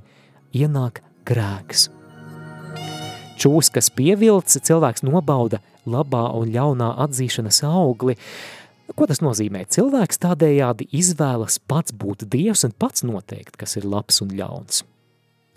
ienāk 0.63 1.03
grēks. 1.29 1.89
Čūskas 3.41 3.91
pievilts, 3.97 4.61
cilvēks 4.63 5.03
nobauda 5.03 5.59
labā 5.89 6.29
un 6.39 6.53
ļaunā 6.55 6.93
atzīšanas 7.09 7.65
augli. 7.67 8.15
Ko 8.95 9.09
tas 9.11 9.25
nozīmē? 9.25 9.65
Cilvēks 9.73 10.23
tādējādi 10.23 10.87
izvēlas 10.95 11.59
pats 11.67 11.97
būt 11.97 12.29
dievs 12.31 12.63
un 12.69 12.77
pats 12.77 13.03
noteikt, 13.09 13.57
kas 13.59 13.79
ir 13.81 13.89
labs 13.89 14.21
un 14.23 14.37
ļauns. 14.39 14.85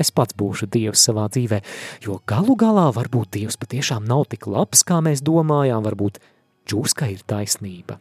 Es 0.02 0.12
pats 0.12 0.36
būšu 0.36 0.68
dievs 0.72 1.06
savā 1.08 1.30
dzīvē, 1.32 1.62
jo 2.04 2.20
galu 2.28 2.58
galā 2.60 2.90
varbūt 2.96 3.38
dievs 3.38 3.56
patiešām 3.62 4.04
nav 4.08 4.26
tik 4.32 4.48
labs, 4.52 4.84
kā 4.84 5.00
mēs 5.04 5.24
domājām, 5.24 5.86
varbūt 5.86 6.20
čūskai 6.68 7.14
ir 7.14 7.24
taisnība. 7.28 8.00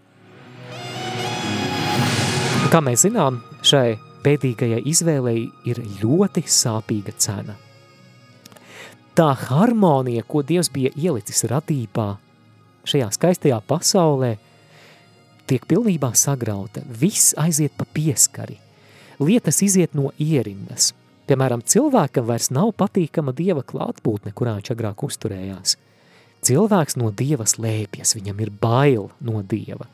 Kā 2.72 2.80
mēs 2.82 3.04
zinām, 3.06 3.38
šai 3.62 3.94
pēdīgajai 4.24 4.80
izvēlei 4.90 5.44
ir 5.68 5.78
ļoti 6.00 6.42
sāpīga 6.50 7.14
cena. 7.20 7.54
Tā 9.14 9.28
harmonija, 9.38 10.24
ko 10.26 10.42
Dievs 10.42 10.72
bija 10.74 10.90
ielicis 10.98 11.44
radībā, 11.46 12.16
šajā 12.90 13.12
skaistajā 13.14 13.60
pasaulē, 13.68 14.32
tiek 15.46 15.62
pilnībā 15.70 16.10
sagrauta. 16.18 16.82
Viss 16.88 17.36
aiziet 17.38 17.76
pa 17.78 17.86
pieskari. 17.86 18.58
Lietas 19.22 19.62
iziet 19.62 19.94
no 19.94 20.10
ierindas. 20.18 20.90
Piemēram, 21.24 21.62
cilvēkam 21.64 22.26
vairs 22.28 22.50
nav 22.52 22.74
patīkama 22.76 23.32
Dieva 23.36 23.62
klātbūtne, 23.64 24.34
kurā 24.36 24.58
viņš 24.58 24.72
agrāk 24.74 25.06
uzturējās. 25.06 25.78
Cilvēks 26.44 26.98
no 27.00 27.08
Dieva 27.16 27.46
slēpjas, 27.48 28.12
viņam 28.18 28.42
ir 28.44 28.50
bail 28.60 29.08
no 29.24 29.40
Dieva. 29.40 29.88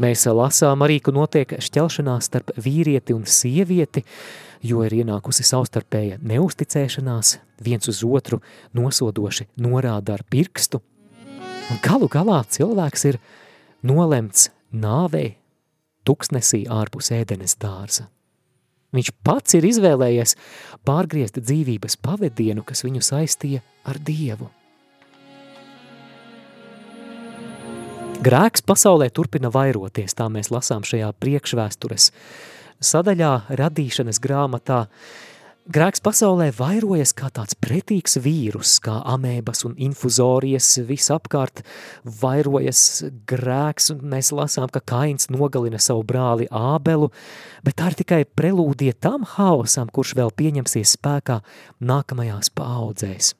Mēs 0.00 0.24
lasām 0.26 0.80
arī, 0.82 0.96
ka 1.04 1.12
notiek 1.14 1.52
šķelšanās 1.62 2.30
starp 2.30 2.54
vīrieti 2.56 3.14
un 3.14 3.28
sievieti, 3.28 4.02
jo 4.64 4.80
ir 4.82 4.96
ienākusi 5.02 5.44
savstarpēja 5.44 6.18
neusticēšanās, 6.24 7.36
viens 7.60 7.92
uz 7.92 8.00
otru 8.08 8.40
nosodoši 8.74 9.50
norāda 9.60 10.16
ar 10.16 10.24
pirkstu. 10.32 10.80
Un 11.70 11.84
galu 11.84 12.08
galā 12.08 12.40
cilvēks 12.48 13.06
ir 13.12 13.20
nolemts 13.84 14.48
nāvei 14.72 15.36
tuksnesī 16.08 16.64
ārpus 16.72 17.12
ēdenes 17.12 17.60
dārza. 17.60 18.08
Viņš 18.94 19.10
pats 19.26 19.56
ir 19.58 19.66
izvēlējies 19.66 20.36
pārgriezt 20.86 21.40
dzīvības 21.42 21.98
pavadienu, 22.04 22.62
kas 22.66 22.84
viņu 22.86 23.02
saistīja 23.02 23.64
ar 23.84 23.98
Dievu. 23.98 24.50
Grēks 28.24 28.62
pasaulē 28.64 29.10
turpina 29.12 29.50
vairoties, 29.52 30.14
tā 30.16 30.30
mēs 30.32 30.48
lasām 30.54 30.86
šajā 30.86 31.10
priekšvēstures 31.20 32.06
sadaļā 32.80 33.32
radīšanas 33.60 34.20
grāmatā. 34.22 34.84
Grēks 35.64 36.02
pasaulē 36.04 36.50
vairojas 36.52 37.14
kā 37.16 37.30
tāds 37.32 37.56
pretīgs 37.56 38.18
vīrus, 38.20 38.74
kā 38.84 38.98
amēbas 39.14 39.64
un 39.64 39.72
infuzorijas 39.80 40.66
visapkārt 40.84 41.62
vairojas 42.20 42.82
grēks, 43.24 43.88
un 43.94 44.02
mēs 44.12 44.28
lasām, 44.36 44.68
ka 44.68 44.82
Kains 44.84 45.30
nogalina 45.32 45.80
savu 45.80 46.04
brāli 46.04 46.50
Ābelu, 46.52 47.08
bet 47.64 47.78
tā 47.80 47.88
ir 47.88 47.98
tikai 48.02 48.20
prelūdija 48.28 48.98
tam 49.00 49.24
haosam, 49.24 49.88
kurš 49.88 50.12
vēl 50.20 50.36
pieņemsies 50.36 50.98
spēkā 50.98 51.40
nākamajās 51.80 52.52
paaudzēs. 52.52 53.32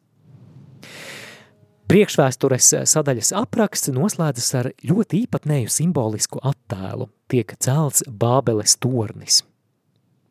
Priekšvēstures 1.92 2.74
sadaļas 2.88 3.36
apraksts 3.36 3.92
noslēdzas 3.92 4.54
ar 4.62 4.72
ļoti 4.80 5.26
īpatnēju 5.26 5.76
simbolisku 5.76 6.40
attēlu. 6.40 7.12
Tiek 7.28 7.52
celts 7.60 8.08
Bābeles 8.08 8.80
tornis. 8.80 9.42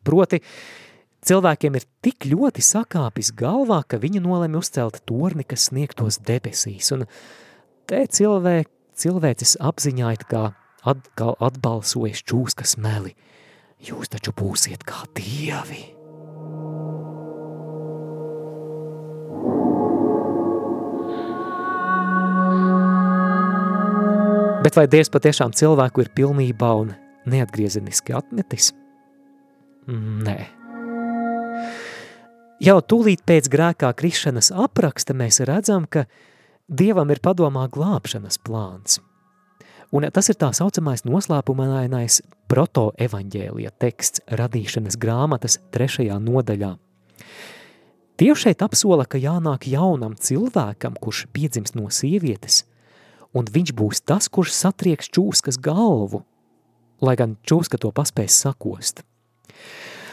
Proti, 0.02 0.42
cilvēkiem 1.28 1.78
ir 1.78 1.86
tik 2.04 2.28
ļoti 2.30 2.62
sakāpis 2.64 3.32
galvā, 3.36 3.82
ka 3.88 4.00
viņi 4.02 4.22
nolēma 4.24 4.60
uzcelt 4.60 5.00
torni, 5.08 5.46
kas 5.48 5.70
sniegtos 5.70 6.20
debesīs. 6.26 6.90
Un 6.96 7.06
te 7.88 8.04
cilvē, 8.06 8.62
cilvēcis 8.98 9.56
apziņā 9.64 10.12
it 10.18 10.28
kā 10.30 10.46
atkal 10.84 11.36
atbalsojas 11.40 12.22
čūskas 12.28 12.76
meli. 12.80 13.14
Jūs 13.84 14.12
taču 14.12 14.32
būsiet 14.36 14.84
kā 14.86 15.04
dievi! 15.16 15.92
Bet 24.64 24.78
vai 24.78 24.86
Dievs 24.88 25.10
patiešām 25.12 25.52
cilvēku 25.52 26.00
ir 26.00 26.08
pilnībā 26.16 26.70
un 26.80 26.94
neatgriezeniski 27.28 28.14
atmetis? 28.16 28.70
Nē. 29.92 30.63
Jau 32.64 32.76
tūlīt 32.80 33.24
pēc 33.26 33.48
grēkā 33.52 33.90
krišanas 33.98 34.52
apraksta 34.54 35.16
mēs 35.16 35.42
redzam, 35.44 35.88
ka 35.90 36.06
Dievam 36.64 37.10
ir 37.12 37.20
padomā 37.20 37.66
glābšanas 37.68 38.38
plāns. 38.40 39.00
Un 39.94 40.06
tas 40.10 40.30
ir 40.32 40.38
tā 40.40 40.48
saucamais 40.56 41.04
noslēpumainais 41.04 42.22
proto-evaņģēlija 42.50 43.74
teksts 43.78 44.24
radīšanas 44.40 44.96
grāmatas 44.98 45.58
trešajā 45.74 46.16
nodaļā. 46.24 46.72
Dievs 48.18 48.46
šeit 48.46 48.62
apsola, 48.64 49.04
ka 49.04 49.20
jānāk 49.20 49.66
jaunam 49.68 50.14
cilvēkam, 50.16 50.96
kurš 50.96 51.26
piedzimst 51.34 51.76
no 51.76 51.90
sievietes– 51.92 52.62
un 53.34 53.50
viņš 53.50 53.74
būs 53.76 54.04
tas, 54.06 54.30
kurš 54.30 54.54
satrieks 54.54 55.10
čūskas 55.12 55.58
galvu, 55.60 56.22
lai 57.04 57.16
gan 57.18 57.36
čūska 57.42 57.80
to 57.82 57.90
paspēs 57.94 58.38
sakost. 58.46 59.02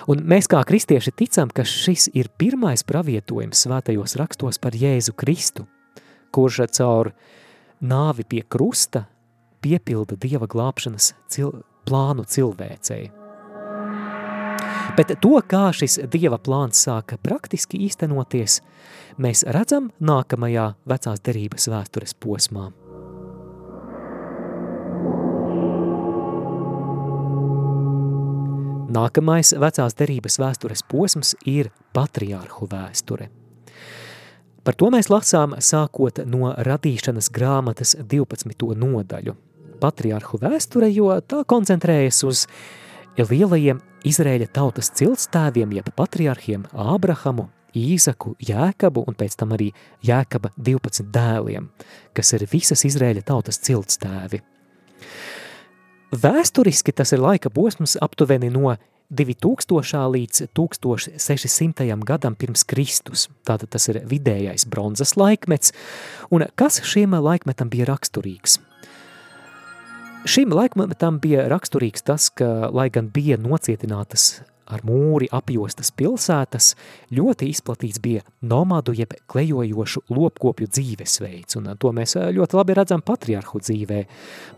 Un 0.09 0.23
mēs 0.25 0.49
kā 0.49 0.61
kristieši 0.65 1.13
ticam, 1.13 1.51
ka 1.53 1.65
šis 1.67 2.09
ir 2.17 2.31
pirmais 2.41 2.81
pravietojums 2.87 3.65
svētajos 3.67 4.17
rakstos 4.17 4.57
par 4.61 4.73
Jēzu 4.77 5.13
Kristu, 5.17 5.67
kurš 6.33 6.63
caur 6.77 7.11
nāvi 7.81 8.25
pie 8.25 8.41
krusta 8.41 9.05
piepilda 9.61 10.17
Dieva 10.17 10.49
glābšanas 10.49 11.13
cil 11.29 11.61
plānu 11.85 12.25
cilvēcei. 12.25 13.11
Bet 14.97 15.13
to, 15.23 15.37
kā 15.47 15.69
šis 15.75 16.01
Dieva 16.11 16.39
plāns 16.41 16.81
sāka 16.83 17.15
praktiski 17.21 17.79
īstenoties, 17.85 18.59
mēs 19.21 19.45
redzam 19.47 19.91
nākamajā 20.03 20.73
vecās 20.89 21.23
derības 21.23 21.69
vēstures 21.71 22.17
posmā. 22.19 22.71
Nākamais 28.91 29.53
vecās 29.55 29.93
derības 29.95 30.35
vēstures 30.41 30.81
posms 30.91 31.35
ir 31.47 31.69
patriārhu 31.95 32.65
vēsture. 32.67 33.29
Par 34.65 34.75
to 34.75 34.89
mēs 34.91 35.07
lasām 35.09 35.55
sākot 35.63 36.19
no 36.27 36.51
radīšanas 36.67 37.31
grāmatas 37.33 37.95
12. 37.95 38.75
nodaļu. 38.77 39.37
Patriārhu 39.81 40.41
vēsture, 40.43 40.91
jo 40.91 41.07
tā 41.23 41.41
koncentrējas 41.47 42.21
uz 42.27 42.43
lielajiem 43.17 43.79
Izrēļa 44.11 44.49
tautas 44.53 44.91
ciltstēviem, 44.97 45.77
jeb 45.77 45.89
patriārhiem 45.95 46.67
Ābrahamu, 46.73 47.47
Īzaku, 47.77 48.35
Jēkabu 48.43 49.05
un 49.07 49.15
pēc 49.15 49.39
tam 49.39 49.55
arī 49.55 49.69
Jēkaba 50.03 50.51
12 50.57 51.07
dēliem, 51.15 51.71
kas 52.17 52.33
ir 52.35 52.49
visas 52.51 52.83
Izrēļa 52.89 53.23
tautas 53.31 53.61
ciltstēvi. 53.63 54.41
Vēsturiski 56.11 56.91
tas 56.91 57.13
ir 57.15 57.21
laika 57.23 57.47
posms 57.49 57.93
aptuveni 58.03 58.49
no 58.51 58.73
2000. 59.15 60.01
līdz 60.11 60.49
1600. 60.51 62.03
gadam 62.03 62.35
pirms 62.35 62.65
Kristus. 62.67 63.29
Tātad 63.47 63.71
tas 63.71 63.87
ir 63.87 64.01
vidējais 64.03 64.67
bronzas 64.67 65.15
laikmets. 65.15 65.71
Un 66.29 66.43
kas 66.55 66.81
šiem 66.83 67.15
laikmetam 67.15 67.71
bija 67.71 67.87
raksturīgs? 67.87 68.59
Šim 70.27 70.51
laikmetam 70.51 71.21
bija 71.23 71.47
raksturīgs 71.47 72.03
tas, 72.03 72.27
ka, 72.29 72.67
lai 72.75 72.89
gan 72.91 73.07
bija 73.07 73.39
nocietinātas 73.39 74.41
ar 74.75 74.83
mūri 74.87 75.27
apjostas 75.31 75.91
pilsētas, 75.95 76.73
ļoti 77.11 77.51
izplatīts 77.51 78.01
bija 78.03 78.25
nomadu 78.41 78.95
jeb 78.97 79.13
klejojošu 79.31 80.05
lopkopju 80.09 80.69
dzīvesveids, 80.71 81.59
un 81.59 81.71
to 81.77 81.93
mēs 81.95 82.17
ļoti 82.17 82.59
labi 82.59 82.77
redzam 82.77 83.03
patriarhu 83.05 83.61
dzīvē. 83.61 84.01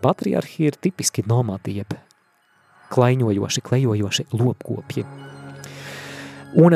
Patriarhi 0.03 0.69
ir 0.69 0.79
tipiski 0.81 1.25
nomadi 1.27 1.79
jeb 1.81 1.97
klaiņojoši, 2.93 3.65
klejojoši 3.65 4.27
lopkopji. 4.37 5.05
Un 6.53 6.75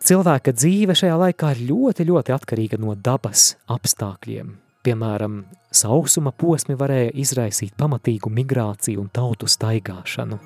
cilvēka 0.00 0.54
dzīve 0.56 0.96
šajā 0.96 1.16
laikā 1.20 1.52
ir 1.52 1.66
ļoti, 1.68 2.06
ļoti 2.08 2.32
atkarīga 2.32 2.80
no 2.80 2.94
dabas 2.96 3.54
apstākļiem. 3.68 4.54
Piemēram, 4.80 5.42
sausuma 5.76 6.32
posmi 6.32 6.72
varēja 6.80 7.12
izraisīt 7.20 7.74
pamatīgu 7.76 8.32
migrāciju 8.32 9.02
un 9.02 9.10
tautu 9.12 9.44
staigāšanu. 9.44 10.40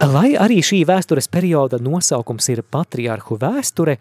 Lai 0.00 0.30
arī 0.32 0.62
šī 0.64 0.78
vēstures 0.88 1.26
perioda 1.28 1.76
nosaukums 1.76 2.46
ir 2.48 2.62
patriarhu 2.64 3.36
vēsture, 3.36 3.98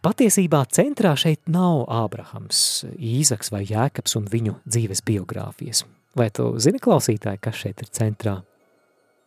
patiesībā 0.00 0.62
centrā 0.72 1.10
šeit 1.12 1.42
nav 1.52 1.82
Ābrahams, 1.92 2.86
Īzaks 2.96 3.52
vai 3.52 3.66
Jēkabs 3.68 4.16
un 4.16 4.30
viņu 4.32 4.54
dzīves 4.64 5.02
biogrāfijas. 5.04 5.82
Vai 6.16 6.30
tu 6.32 6.54
zini, 6.56 6.80
klausītāji, 6.80 7.40
kas 7.44 7.58
šeit 7.60 7.82
ir 7.84 7.90
centrā? 7.92 8.38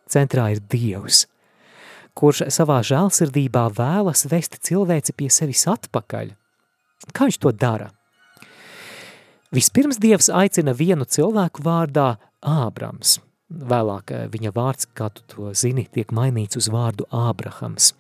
Centrā 0.10 0.48
ir 0.56 0.64
Dievs, 0.66 1.28
kurš 2.18 2.48
savā 2.50 2.80
žēlsirdībā 2.82 3.68
vēlas 3.78 4.26
vest 4.32 4.58
cilvēci 4.66 5.14
pie 5.14 5.30
sevis 5.30 5.68
atpakaļ. 5.70 6.34
Kā 7.14 7.30
viņš 7.30 7.38
to 7.38 7.54
dara? 7.54 7.92
Vispirms 9.54 10.02
Dievs 10.02 10.32
aicina 10.34 10.74
vienu 10.74 11.06
cilvēku 11.06 11.62
vārdā 11.62 12.16
Ābrams. 12.42 13.20
Vēlāk 13.54 14.12
eh, 14.12 14.28
viņa 14.34 14.54
vārds, 14.56 14.90
kā 14.98 15.10
tu 15.14 15.26
to 15.30 15.54
zini, 15.58 15.86
tiek 15.94 16.12
mainīts 16.16 16.58
uz 16.58 16.70
vārdu 16.74 17.06
Ābrahams. 17.14 17.94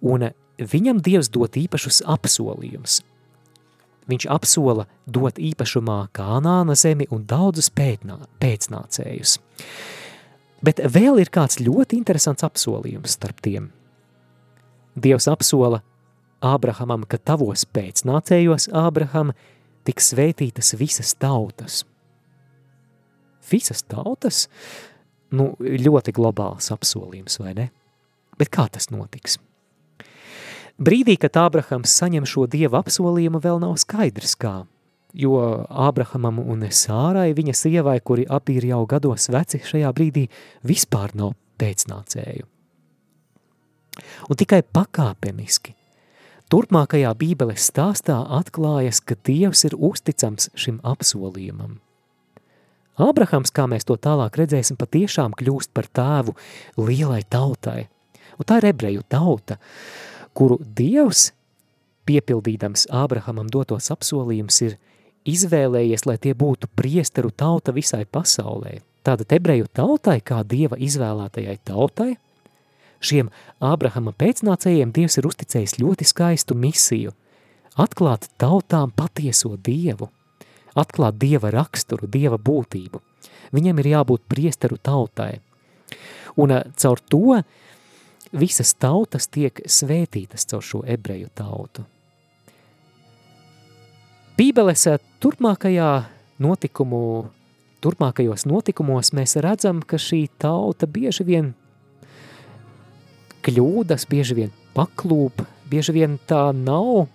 Un 0.00 0.30
viņam 0.58 1.02
Dievs 1.02 1.30
dot 1.34 1.58
īpašus 1.58 2.04
apsolījumus. 2.06 3.00
Viņš 4.08 4.24
apsola 4.32 4.86
dot 5.04 5.36
īpašumā 5.36 5.98
Kānāna 6.16 6.76
zemi 6.78 7.08
un 7.12 7.26
daudzus 7.28 7.68
pētnā, 7.68 8.22
pēcnācējus. 8.40 9.36
Bet 10.64 10.80
vēl 10.80 11.20
ir 11.22 11.30
kāds 11.30 11.60
ļoti 11.60 11.98
interesants 11.98 12.46
apsolījums 12.46 13.18
starp 13.18 13.42
tiem. 13.44 13.68
Dievs 14.98 15.28
apsola 15.30 15.82
Ābrahamam, 16.42 17.04
ka 17.06 17.18
tavos 17.18 17.64
pēcnācējos, 17.74 18.70
Ābraham, 18.74 19.34
tiks 19.86 20.12
svētītas 20.14 20.74
visas 20.78 21.12
tautas. 21.18 21.82
Visas 23.50 23.84
tautas? 23.88 24.46
Nu, 25.34 25.52
ļoti 25.60 26.14
globāls 26.16 26.70
apsolījums, 26.72 27.38
vai 27.42 27.54
ne? 27.56 27.68
Bet 28.38 28.52
kā 28.54 28.68
tas 28.72 28.88
notiks? 28.92 29.36
Brīdī, 30.78 31.16
kad 31.18 31.36
Ābrahams 31.40 31.92
saņem 31.98 32.26
šo 32.28 32.46
dieva 32.46 32.80
apsolījumu, 32.84 33.40
vēl 33.42 33.58
nav 33.64 33.74
skaidrs 33.82 34.36
kā, 34.38 34.60
jo 35.12 35.40
Ābrahamam 35.68 36.38
un 36.44 36.62
Sārai, 36.70 37.32
viņa 37.34 37.56
sievai, 37.58 37.98
kuri 37.98 38.28
abi 38.30 38.60
ir 38.60 38.68
jau 38.70 38.84
gados 38.86 39.26
veci, 39.34 39.58
šajā 39.58 39.90
brīdī 39.96 40.28
vispār 40.62 41.16
nav 41.18 41.34
pēcnācēju. 41.58 42.46
Un 44.30 44.38
tikai 44.38 44.62
pakāpeniski 44.62 45.74
Turpmākajā 46.48 47.10
bībeles 47.20 47.66
stāstā 47.68 48.22
atklājas, 48.38 49.02
ka 49.04 49.18
Dievs 49.28 49.66
ir 49.68 49.74
uzticams 49.76 50.48
šim 50.56 50.78
apsolījumam. 50.80 51.74
Ābrahams, 52.98 53.52
kā 53.54 53.68
mēs 53.70 53.86
to 53.88 53.96
tālāk 54.00 54.36
redzēsim, 54.40 54.78
patiešām 54.78 55.36
kļūst 55.38 55.72
par 55.76 55.86
tēvu 55.94 56.34
lielai 56.78 57.22
tautai. 57.30 57.86
Un 58.38 58.46
tā 58.46 58.60
ir 58.60 58.68
ebreju 58.72 59.04
tauta, 59.10 59.58
kuru 60.36 60.58
Dievs, 60.62 61.32
piepildīdams 62.08 62.88
Ābrahamam 62.94 63.50
dotos 63.50 63.90
apsolījums, 63.94 64.60
ir 64.66 64.76
izvēlējies, 65.28 66.06
lai 66.08 66.16
tie 66.22 66.34
būtu 66.38 66.70
priesteru 66.78 67.30
tauta 67.30 67.74
visai 67.74 68.04
pasaulē. 68.06 68.78
Tātad 69.06 69.30
ebreju 69.34 69.68
tautai, 69.72 70.18
kā 70.20 70.42
Dieva 70.46 70.78
izvēlētajai 70.78 71.58
tautai, 71.64 72.14
Šiem 72.98 73.28
Ābrahama 73.62 74.10
pēcnācējiem 74.18 74.90
Dievs 74.90 75.20
ir 75.20 75.26
uzticējis 75.28 75.76
ļoti 75.78 76.06
skaistu 76.10 76.56
misiju– 76.58 77.14
atklāt 77.78 78.26
tautām 78.42 78.90
patieso 78.94 79.54
Dievu, 79.56 80.10
atklāt 80.76 81.18
Dieva 81.20 81.52
raksturu, 81.54 82.08
Dieva 82.10 82.38
būtību. 82.38 83.00
Viņam 83.54 83.80
ir 83.80 83.92
jābūt 83.94 84.26
priesteru 84.28 84.76
tautai. 84.76 85.38
Un 86.36 86.52
eh, 86.52 86.64
caur 86.76 87.00
to 87.00 87.40
visas 88.32 88.74
tautas 88.74 89.28
tiek 89.32 89.62
svētītas 89.64 90.46
caur 90.50 90.64
šo 90.64 90.82
ebreju 90.86 91.30
tautu. 91.34 91.86
Bībeles 94.38 94.84
eh, 94.90 95.00
turpmākajā 95.22 95.90
notikumu, 96.38 97.00
turpmākajos 97.82 98.46
notikumos 98.46 99.14
mēs 99.16 99.38
redzam, 99.42 99.80
ka 99.82 99.98
šī 99.98 100.26
tauta 100.38 100.86
bieži 100.86 101.26
vien 101.26 101.54
kļūdas, 103.42 104.04
bieži 104.10 104.36
vien 104.36 104.52
paklūp, 104.76 105.42
bieži 105.70 105.94
vien 105.96 106.18
tā 106.28 106.50
nav 106.54 107.08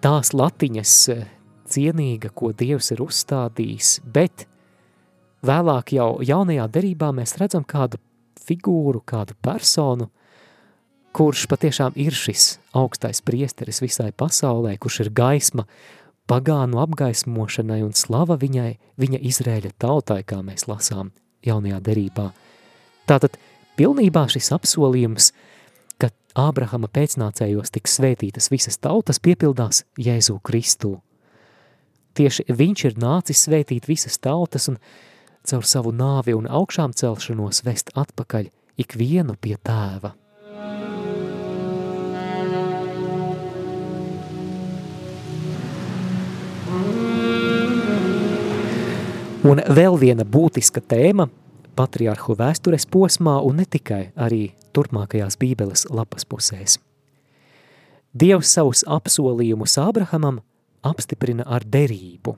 tās 0.00 0.32
latiņas 0.34 0.94
eh, 1.12 1.26
cienīga, 1.70 2.30
ko 2.34 2.52
Dievs 2.56 2.90
ir 2.94 3.02
uzstādījis, 3.04 4.00
bet 4.04 4.46
vēlāk 5.46 5.94
jau 5.96 6.12
jaunajā 6.24 6.66
derībā 6.72 7.10
mēs 7.16 7.36
redzam 7.40 7.64
kādu 7.64 8.00
figūru, 8.40 9.02
kādu 9.06 9.36
personu, 9.42 10.10
kurš 11.16 11.46
patiešām 11.50 11.96
ir 11.98 12.14
šis 12.14 12.58
augstais 12.76 13.22
priesteris 13.26 13.82
visai 13.82 14.10
pasaulē, 14.12 14.76
kurš 14.78 15.00
ir 15.06 15.12
gaisma 15.14 15.66
pagānu 16.30 16.78
apgaismošanai 16.82 17.80
un 17.82 17.94
slava 17.98 18.36
viņai, 18.38 18.76
viņa 19.00 19.22
Izrēļa 19.30 19.74
tautai, 19.82 20.22
kā 20.22 20.38
mēs 20.46 20.68
lasām 20.70 21.10
jaunajā 21.46 21.80
derībā. 21.82 22.30
Tātad 23.10 23.38
pilnībā 23.78 24.26
šis 24.30 24.52
apsolījums, 24.54 25.32
ka 25.98 26.12
Ābrahama 26.38 26.90
pēcnācējos 26.92 27.74
tiks 27.74 27.98
svētītas 27.98 28.50
visas 28.52 28.78
tautas, 28.78 29.18
piepildās 29.18 29.84
Jēzu 29.98 30.38
Kristu. 30.46 31.00
Tieši 32.14 32.46
viņš 32.48 32.84
ir 32.88 32.96
nācis 32.98 33.44
svētīt 33.46 33.86
visas 33.88 34.18
tautas 34.18 34.68
un 34.72 34.80
caur 35.46 35.66
savu 35.66 35.92
nāvi 35.94 36.34
un 36.36 36.48
augšām 36.50 36.94
celšanos 36.96 37.62
vest 37.66 37.92
atpakaļ 37.94 38.50
ikvienu 38.80 39.36
pie 39.40 39.56
tēva. 39.62 40.14
Un 49.40 49.56
vēl 49.72 49.94
viena 49.96 50.26
būtiska 50.28 50.82
tēma 50.84 51.30
patriarhu 51.78 52.34
vēstures 52.36 52.84
posmā 52.84 53.38
un 53.40 53.62
ne 53.62 53.64
tikai 53.64 54.10
arī 54.20 54.50
turpmākajās 54.76 55.38
bībeles 55.40 55.86
lapas 55.88 56.26
pusēs. 56.28 56.76
Dievs 58.12 58.52
savus 58.52 58.82
apsolījumus 58.84 59.78
Ābrahamam 59.80 60.42
apstiprina 60.86 61.46
ar 61.46 61.64
derību. 61.66 62.36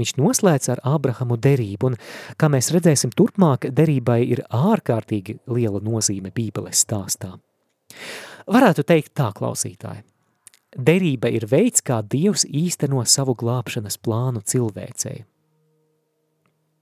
Viņš 0.00 0.14
noslēdz 0.16 0.70
ar 0.72 0.80
Ābrahamu 0.88 1.36
derību, 1.36 1.92
un, 1.92 1.98
kā 2.40 2.48
mēs 2.52 2.72
redzēsim 2.74 3.12
turpmāk, 3.14 3.68
derībai 3.76 4.22
ir 4.24 4.44
ārkārtīgi 4.48 5.38
liela 5.52 5.82
nozīme 5.84 6.32
bībeles 6.34 6.80
stāstā. 6.86 7.34
Varētu 8.48 8.86
teikt 8.88 9.12
tā, 9.18 9.28
klausītāji. 9.36 10.02
Derība 10.72 11.28
ir 11.28 11.44
veids, 11.50 11.84
kā 11.84 12.00
Dievs 12.00 12.46
īsteno 12.48 13.04
savu 13.04 13.36
glābšanas 13.36 13.98
plānu 14.00 14.40
cilvēcei. 14.40 15.20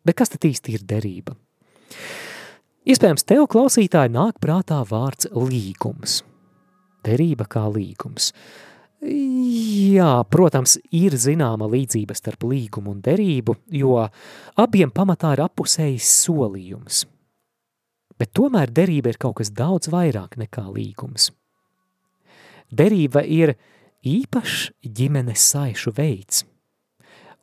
Bet 0.07 0.17
kas 0.17 0.31
tad 0.33 0.47
īsti 0.47 0.79
ir 0.79 0.87
derība? 0.87 1.35
Iespējams, 2.89 3.27
tev 3.29 3.45
klausītāji 3.51 4.15
nāk 4.15 4.39
prātā 4.41 4.79
vārds 4.89 5.29
līgums. 5.35 6.21
Derība 7.05 7.45
kā 7.51 7.67
līgums. 7.69 8.31
Jā, 9.01 10.11
protams, 10.29 10.77
ir 10.93 11.17
zināma 11.17 11.65
līdzība 11.73 12.13
starp 12.17 12.45
līgumu 12.45 12.93
un 12.93 13.01
derību, 13.01 13.55
jo 13.73 13.97
abiem 14.61 14.93
pamatā 14.93 15.33
ir 15.37 15.45
apusējis 15.47 16.11
solījums. 16.27 17.07
Bet 18.21 18.35
tomēr 18.37 18.69
derība 18.77 19.15
ir 19.15 19.19
kaut 19.21 19.39
kas 19.41 19.49
daudz 19.57 19.89
vairāk 19.89 20.37
nekā 20.37 20.67
līgums. 20.69 21.31
Derība 22.69 23.25
ir 23.25 23.55
īpašs 24.05 24.69
ģimenes 24.85 25.49
saišu 25.49 25.95
veids. 25.97 26.45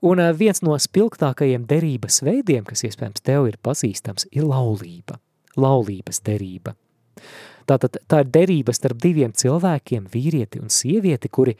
Un 0.05 0.21
eh, 0.21 0.33
viens 0.37 0.61
no 0.61 0.77
spilgtākajiem 0.77 1.65
derības 1.65 2.21
veidiem, 2.21 2.65
kas 2.69 2.85
iespējams 2.85 3.23
tev 3.25 3.47
ir 3.49 3.57
pazīstams, 3.65 4.27
ir 4.29 4.45
laulība, 4.45 5.17
laulības 5.57 6.21
derība. 6.21 6.75
Tātad 7.67 7.99
tā 8.07 8.21
ir 8.23 8.31
derība 8.31 8.73
starp 8.75 8.99
diviem 9.03 9.33
cilvēkiem, 9.35 10.07
vīrieti 10.13 10.61
un 10.63 10.71
sievieti, 10.71 11.29
kuri 11.29 11.57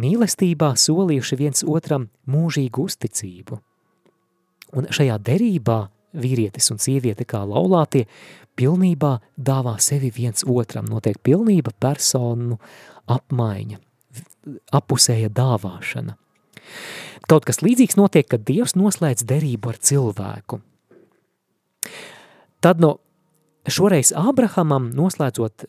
mīlestībā 0.00 0.72
solījuši 0.80 1.38
viens 1.40 1.64
otram 1.68 2.08
mūžīgu 2.30 2.86
uzticību. 2.88 3.60
Un 4.74 4.88
šajā 4.90 5.18
derībā 5.22 5.78
vīrietis 6.14 6.70
un 6.72 6.80
sieviete 6.82 7.26
kā 7.28 7.42
laulātie 7.46 8.06
pilnībā 8.58 9.18
dāvā 9.36 9.76
sevi 9.82 10.10
viens 10.14 10.46
otram, 10.46 10.88
notiek 10.90 11.18
pilnība 11.22 11.74
personu 11.80 12.58
apmaiņa, 13.10 13.80
apusēja 14.74 15.30
dāvāšana. 15.34 16.16
Kaut 17.28 17.46
kas 17.48 17.62
līdzīgs 17.64 17.96
notiek, 17.96 18.26
kad 18.28 18.44
Dievs 18.44 18.76
noslēdz 18.76 19.24
derību 19.28 19.72
ar 19.72 19.80
cilvēku. 19.80 20.60
Tad 22.64 22.80
no 22.80 22.96
šoreiz 23.70 24.12
Ābrahamam 24.16 24.90
noslēdzot, 24.96 25.66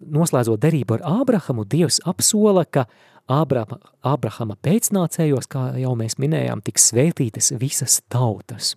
noslēdzot 0.00 0.62
derību 0.62 0.98
ar 0.98 1.04
Ābrahamu, 1.22 1.64
Dievs 1.68 2.00
apsola, 2.04 2.64
ka 2.64 2.86
Ābrahama, 3.26 3.80
Ābrahama 4.06 4.54
pēcnācējos, 4.62 5.48
kā 5.50 5.72
jau 5.80 5.94
mēs 5.98 6.18
minējām, 6.22 6.62
tiks 6.62 6.92
svētītas 6.92 7.50
visas 7.58 8.00
tautas. 8.12 8.76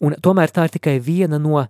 Un 0.00 0.16
tomēr 0.20 0.52
tā 0.52 0.66
ir 0.66 0.76
tikai 0.76 0.96
viena 1.00 1.38
no 1.40 1.66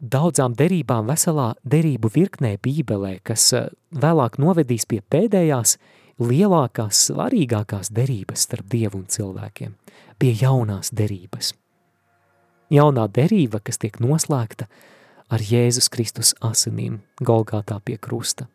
daudzām 0.00 0.54
derībām 0.58 1.06
veselā 1.10 1.52
derību 1.62 2.10
virknē 2.14 2.56
bībelē, 2.62 3.18
kas 3.22 3.52
eh, 3.54 3.70
vēlāk 3.94 4.40
novedīs 4.42 4.88
pie 4.90 5.02
pēdējās 5.02 5.76
lielākās, 6.20 7.06
svarīgākās 7.10 7.92
derības 7.94 8.46
starp 8.48 8.68
Dievu 8.72 9.02
un 9.02 9.08
cilvēkiem, 9.10 9.74
pie 10.18 10.34
jaunās 10.40 10.92
derības. 10.92 11.54
Jaunā 12.70 13.08
derība, 13.10 13.58
kas 13.58 13.80
tiek 13.82 13.98
noslēgta 13.98 14.68
ar 15.30 15.42
Jēzus 15.42 15.90
Kristus 15.90 16.36
asinīm 16.44 17.00
Golgātā 17.18 17.80
pie 17.82 17.96
krusta. 17.98 18.46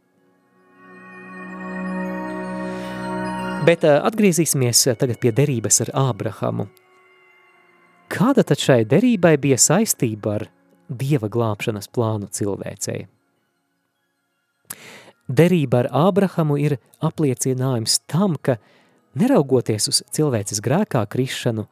Bet 3.66 3.84
uh, 3.84 4.00
atgriezīsimies 4.08 4.86
uh, 4.88 4.96
tagad 5.00 5.20
pie 5.20 5.34
derības 5.36 5.82
ar 5.84 5.92
Ābrahamu. 6.12 6.68
Kāda 8.12 8.46
tad 8.46 8.62
šai 8.62 8.84
derībai 8.88 9.36
bija 9.42 9.58
saistība 9.60 10.38
ar 10.38 10.48
Dieva 10.86 11.28
glābšanas 11.34 11.90
plānu 11.90 12.30
cilvēcei? 12.30 13.08
Derība 15.26 15.82
ar 15.82 15.90
Ābrahamu 16.06 16.60
ir 16.62 16.78
apliecinājums 17.04 17.98
tam, 18.06 18.38
ka 18.38 18.60
neraugoties 19.18 19.90
uz 19.90 20.04
cilvēces 20.14 20.62
grēkā 20.62 21.02
krišanu, 21.10 21.66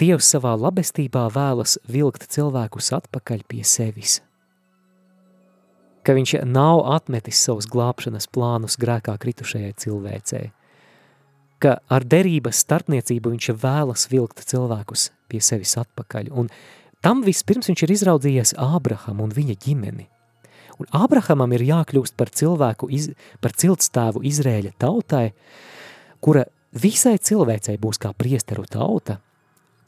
Dievs 0.00 0.30
savā 0.32 0.54
labestībā 0.56 1.26
vēlas 1.34 1.74
vilkt 1.84 2.22
cilvēkus 2.32 2.86
atpakaļ 2.96 3.42
pie 3.50 3.60
sevis. 3.68 4.22
Ka 6.00 6.14
viņš 6.16 6.38
nav 6.48 6.86
atmetis 6.94 7.42
savus 7.44 7.68
glābšanas 7.68 8.30
plānus 8.32 8.78
grēkā 8.80 9.18
kritušajai 9.20 9.74
cilvēcei. 9.84 10.46
Ka 11.60 11.76
ar 11.92 12.08
derības 12.08 12.62
starpniecību 12.64 13.34
viņš 13.34 13.50
vēlas 13.60 14.06
vilkt 14.08 14.40
cilvēkus 14.48 15.10
pie 15.28 15.42
sevis 15.44 15.76
atpakaļ. 15.84 16.32
Un 16.32 16.48
tam 17.04 17.20
vispirms 17.26 17.68
viņš 17.68 17.84
ir 17.84 17.96
izraudzījies 17.98 18.56
Ābrahamu 18.56 19.28
un 19.28 19.36
viņa 19.36 19.60
ģimeni. 19.68 20.08
Un 20.80 20.88
Ābrahamam 20.96 21.52
ir 21.52 21.68
jākļūst 21.68 22.16
par 22.16 22.32
cilvēku, 22.32 22.88
iz, 22.88 23.12
par 23.44 23.52
ciltstāvu 23.52 24.24
Izrēļa 24.24 24.78
tautai, 24.80 25.26
kura 26.24 26.48
visai 26.72 27.18
cilvēcei 27.20 27.76
būs 27.76 28.00
kā 28.00 28.16
priesteru 28.16 28.64
tauta, 28.64 29.20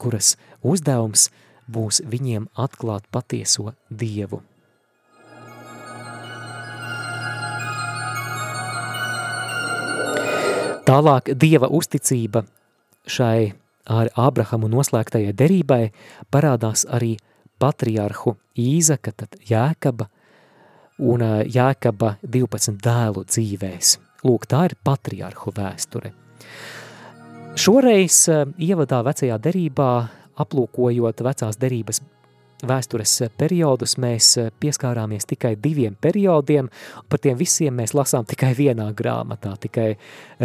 kuras 0.03 0.35
uzdevums 0.61 1.29
būs 1.71 2.01
viņiem 2.03 2.49
atklāt 2.59 3.07
patieso 3.11 3.71
Dievu. 3.89 4.43
Tālāk 10.83 11.31
Dieva 11.39 11.69
uzticība 11.71 12.41
šai 13.07 13.53
ar 13.87 14.09
Ābrahamu 14.19 14.67
noslēgtajai 14.71 15.31
derībai 15.39 15.83
parādās 16.31 16.83
arī 16.83 17.15
patriarhu 17.59 18.35
Īzaka, 18.59 19.13
tad 19.15 19.37
Jēkaba 19.47 20.09
un 20.99 21.23
Jēkaba 21.47 22.17
12 22.27 22.75
dēlu 22.83 23.23
dzīvēs. 23.31 23.95
Lūk, 24.27 24.47
tā 24.51 24.65
ir 24.67 24.75
patriarhu 24.83 25.55
vēsture. 25.55 26.11
Šoreiz 27.53 28.15
eh, 28.33 28.47
ievadā 28.65 29.03
vecajā 29.05 29.35
derībā, 29.37 29.87
aplūkojot 30.41 31.19
vecās 31.21 31.57
derības 31.61 31.99
vēstures 32.65 33.11
periodus, 33.37 33.93
mēs 34.01 34.29
eh, 34.41 34.47
pieskārāmies 34.57 35.27
tikai 35.29 35.51
diviem 35.61 35.93
periodiem, 36.01 36.71
par 37.09 37.21
tiem 37.21 37.37
visiem 37.37 37.75
mēs 37.77 37.93
lasām 37.93 38.25
tikai 38.25 38.55
vienā 38.57 38.87
grāmatā, 38.97 39.51
tikai 39.61 39.91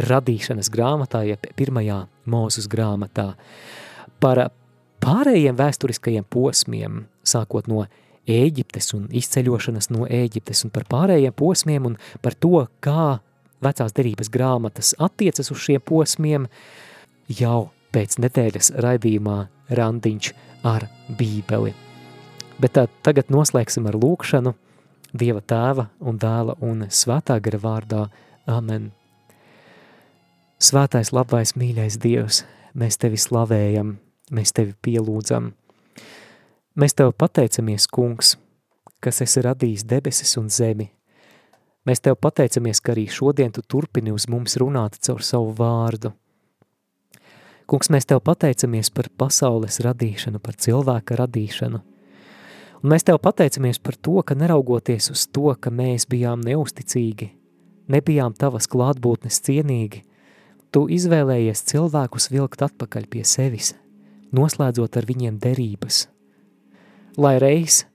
radīšanas 0.04 0.68
grāmatā, 0.74 1.22
jeb 1.30 1.46
pirmajā 1.56 2.02
mūzus 2.28 2.68
grāmatā. 2.68 3.30
Par 4.20 4.42
pārējiem 5.00 5.56
vēsturiskajiem 5.56 6.26
posmiem, 6.28 7.06
sākot 7.24 7.70
no 7.72 7.86
Ēģiptes 8.28 8.92
un 8.98 9.06
izceļošanas 9.16 9.88
no 9.94 10.04
Ēģiptes 10.04 10.66
un 10.66 10.74
par 10.74 10.84
pārējiem 10.92 11.32
posmiem 11.32 11.88
un 11.88 11.96
par 12.20 12.36
to, 12.36 12.66
kā 12.84 13.22
vecās 13.64 13.96
derības 13.96 14.28
grāmatas 14.28 14.92
attiecas 15.00 15.48
uz 15.54 15.64
šiem 15.64 15.80
posmiem, 15.80 16.44
uh, 16.44 16.84
jau 17.28 17.70
pēc 17.92 18.18
nedēļas 18.22 18.72
raidījumā 18.80 19.38
Randiņš 19.68 20.32
ar 20.66 20.88
bībeli. 21.18 21.74
Bet 22.58 22.74
tā, 22.74 22.86
tagad 23.04 23.30
noslēgsim 23.32 23.86
ar 23.88 23.98
lūkšanu 23.98 24.54
Dieva 25.08 25.40
tēva 25.40 25.86
un 26.04 26.18
dēla 26.20 26.58
un 26.60 26.84
svētā 26.92 27.38
gara 27.40 27.60
vārdā. 27.62 28.02
Amen. 28.48 28.90
Svētais, 30.60 31.14
labais, 31.16 31.54
mīļais 31.56 31.96
Dievs, 32.02 32.42
mēs 32.76 33.00
Tevi 33.00 33.16
slavējam, 33.16 33.94
mēs 34.34 34.52
Tevi 34.52 34.74
pielūdzam. 34.84 35.54
Mēs 36.76 36.96
Tev 36.98 37.14
pateicamies, 37.16 37.88
kungs, 37.88 38.34
kas 39.00 39.22
esi 39.24 39.44
radījis 39.46 39.86
debesis 39.88 40.36
un 40.36 40.52
zemi. 40.52 40.90
Mēs 41.88 42.04
Tev 42.04 42.18
pateicamies, 42.20 42.82
ka 42.84 42.92
arī 42.92 43.08
šodien 43.08 43.54
Tu 43.54 43.64
turpini 43.64 44.12
uz 44.12 44.28
mums 44.28 44.58
runāt 44.60 45.00
caur 45.00 45.24
savu 45.24 45.54
vārdu– 45.56 46.12
Kungs, 47.68 47.90
mēs 47.92 48.08
Tev 48.08 48.22
pateicamies 48.24 48.88
par 48.90 49.10
pasaules 49.20 49.80
radīšanu, 49.84 50.40
par 50.40 50.56
cilvēka 50.56 51.18
radīšanu. 51.20 51.80
Un 52.80 52.92
mēs 52.92 53.04
Tev 53.04 53.18
pateicamies 53.20 53.80
par 53.82 53.98
to, 54.00 54.22
ka 54.24 54.36
neraugoties 54.38 55.10
uz 55.12 55.26
to, 55.28 55.52
ka 55.60 55.70
mēs 55.70 56.08
bijām 56.08 56.40
neusticīgi, 56.46 57.28
nebijām 57.92 58.32
Tavas 58.38 58.70
klātbūtnes 58.72 59.42
cienīgi, 59.44 60.04
Tu 60.68 60.82
izvēlējies 60.92 61.62
cilvēkus 61.70 62.28
vilkt 62.28 62.60
atpakaļ 62.66 63.06
pie 63.08 63.22
sevis, 63.24 63.70
noslēdzot 64.36 64.98
ar 65.00 65.06
viņiem 65.08 65.38
derības. 65.40 66.02
Lai 67.16 67.38
reiz 67.40 67.86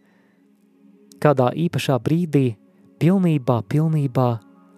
kādā 1.22 1.52
īpašā 1.54 2.00
brīdī 2.02 2.56
pilnībā, 2.98 3.60
pilnībā 3.70 4.30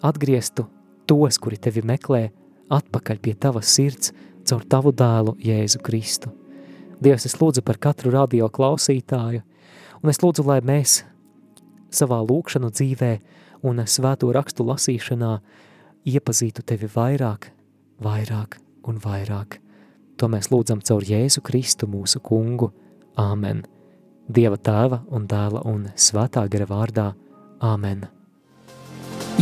atgrieztu 0.04 0.68
tos, 1.08 1.40
kuri 1.40 1.56
Tevi 1.56 1.86
meklē, 1.88 2.28
atpakaļ 2.76 3.22
pie 3.24 3.38
Tavas 3.40 3.72
sirds, 3.72 4.12
caur 4.46 4.64
tavu 4.70 4.94
dēlu 4.96 5.36
Jēzu 5.42 5.82
Kristu. 5.86 6.32
Dievs, 7.02 7.26
es 7.28 7.36
lūdzu 7.40 7.64
par 7.66 7.80
katru 7.82 8.14
radio 8.14 8.48
klausītāju, 8.50 9.42
un 10.02 10.12
es 10.12 10.22
lūdzu, 10.24 10.46
lai 10.48 10.62
mēs 10.66 11.02
savā 11.96 12.22
lūkšanu 12.24 12.72
dzīvē 12.72 13.12
un 13.66 13.84
svēto 13.90 14.32
rakstu 14.36 14.66
lasīšanā 14.68 15.34
iepazītu 16.06 16.64
tevi 16.66 16.90
vairāk, 16.92 17.50
vairāk 18.04 18.60
un 18.90 19.00
vairāk. 19.04 19.60
To 20.16 20.30
mēs 20.32 20.52
lūdzam 20.54 20.84
caur 20.86 21.04
Jēzu 21.04 21.44
Kristu 21.44 21.90
mūsu 21.92 22.22
kungu. 22.24 22.72
Āmen. 23.20 23.66
Dieva 24.32 24.58
tēva 24.58 25.02
un 25.14 25.28
dēla 25.30 25.66
un 25.68 25.90
svētā 25.96 26.46
gara 26.52 26.68
vārdā. 26.70 27.12
Āmen. 27.64 28.08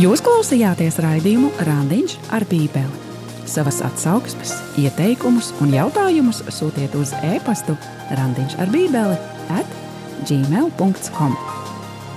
Jūs 0.00 0.22
klausījāties 0.26 0.98
raidījumu 1.02 1.52
Randiņš 1.68 2.18
ar 2.34 2.46
Bībeli. 2.50 3.13
Savas 3.46 3.80
atsauksmes, 3.84 4.54
ieteikumus 4.80 5.52
un 5.64 5.74
jautājumus 5.74 6.42
sūtiet 6.54 6.96
uz 6.98 7.12
e-pastu 7.34 7.76
Randiņš 8.16 8.56
ar 8.62 8.72
Bībeli 8.72 9.18
at 9.52 9.76
gmail.com. 10.28 11.36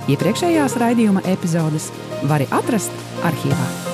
Iepriekšējās 0.08 0.78
raidījuma 0.80 1.24
epizodes 1.28 1.92
var 2.30 2.46
atrast 2.48 3.06
arhīvā. 3.28 3.87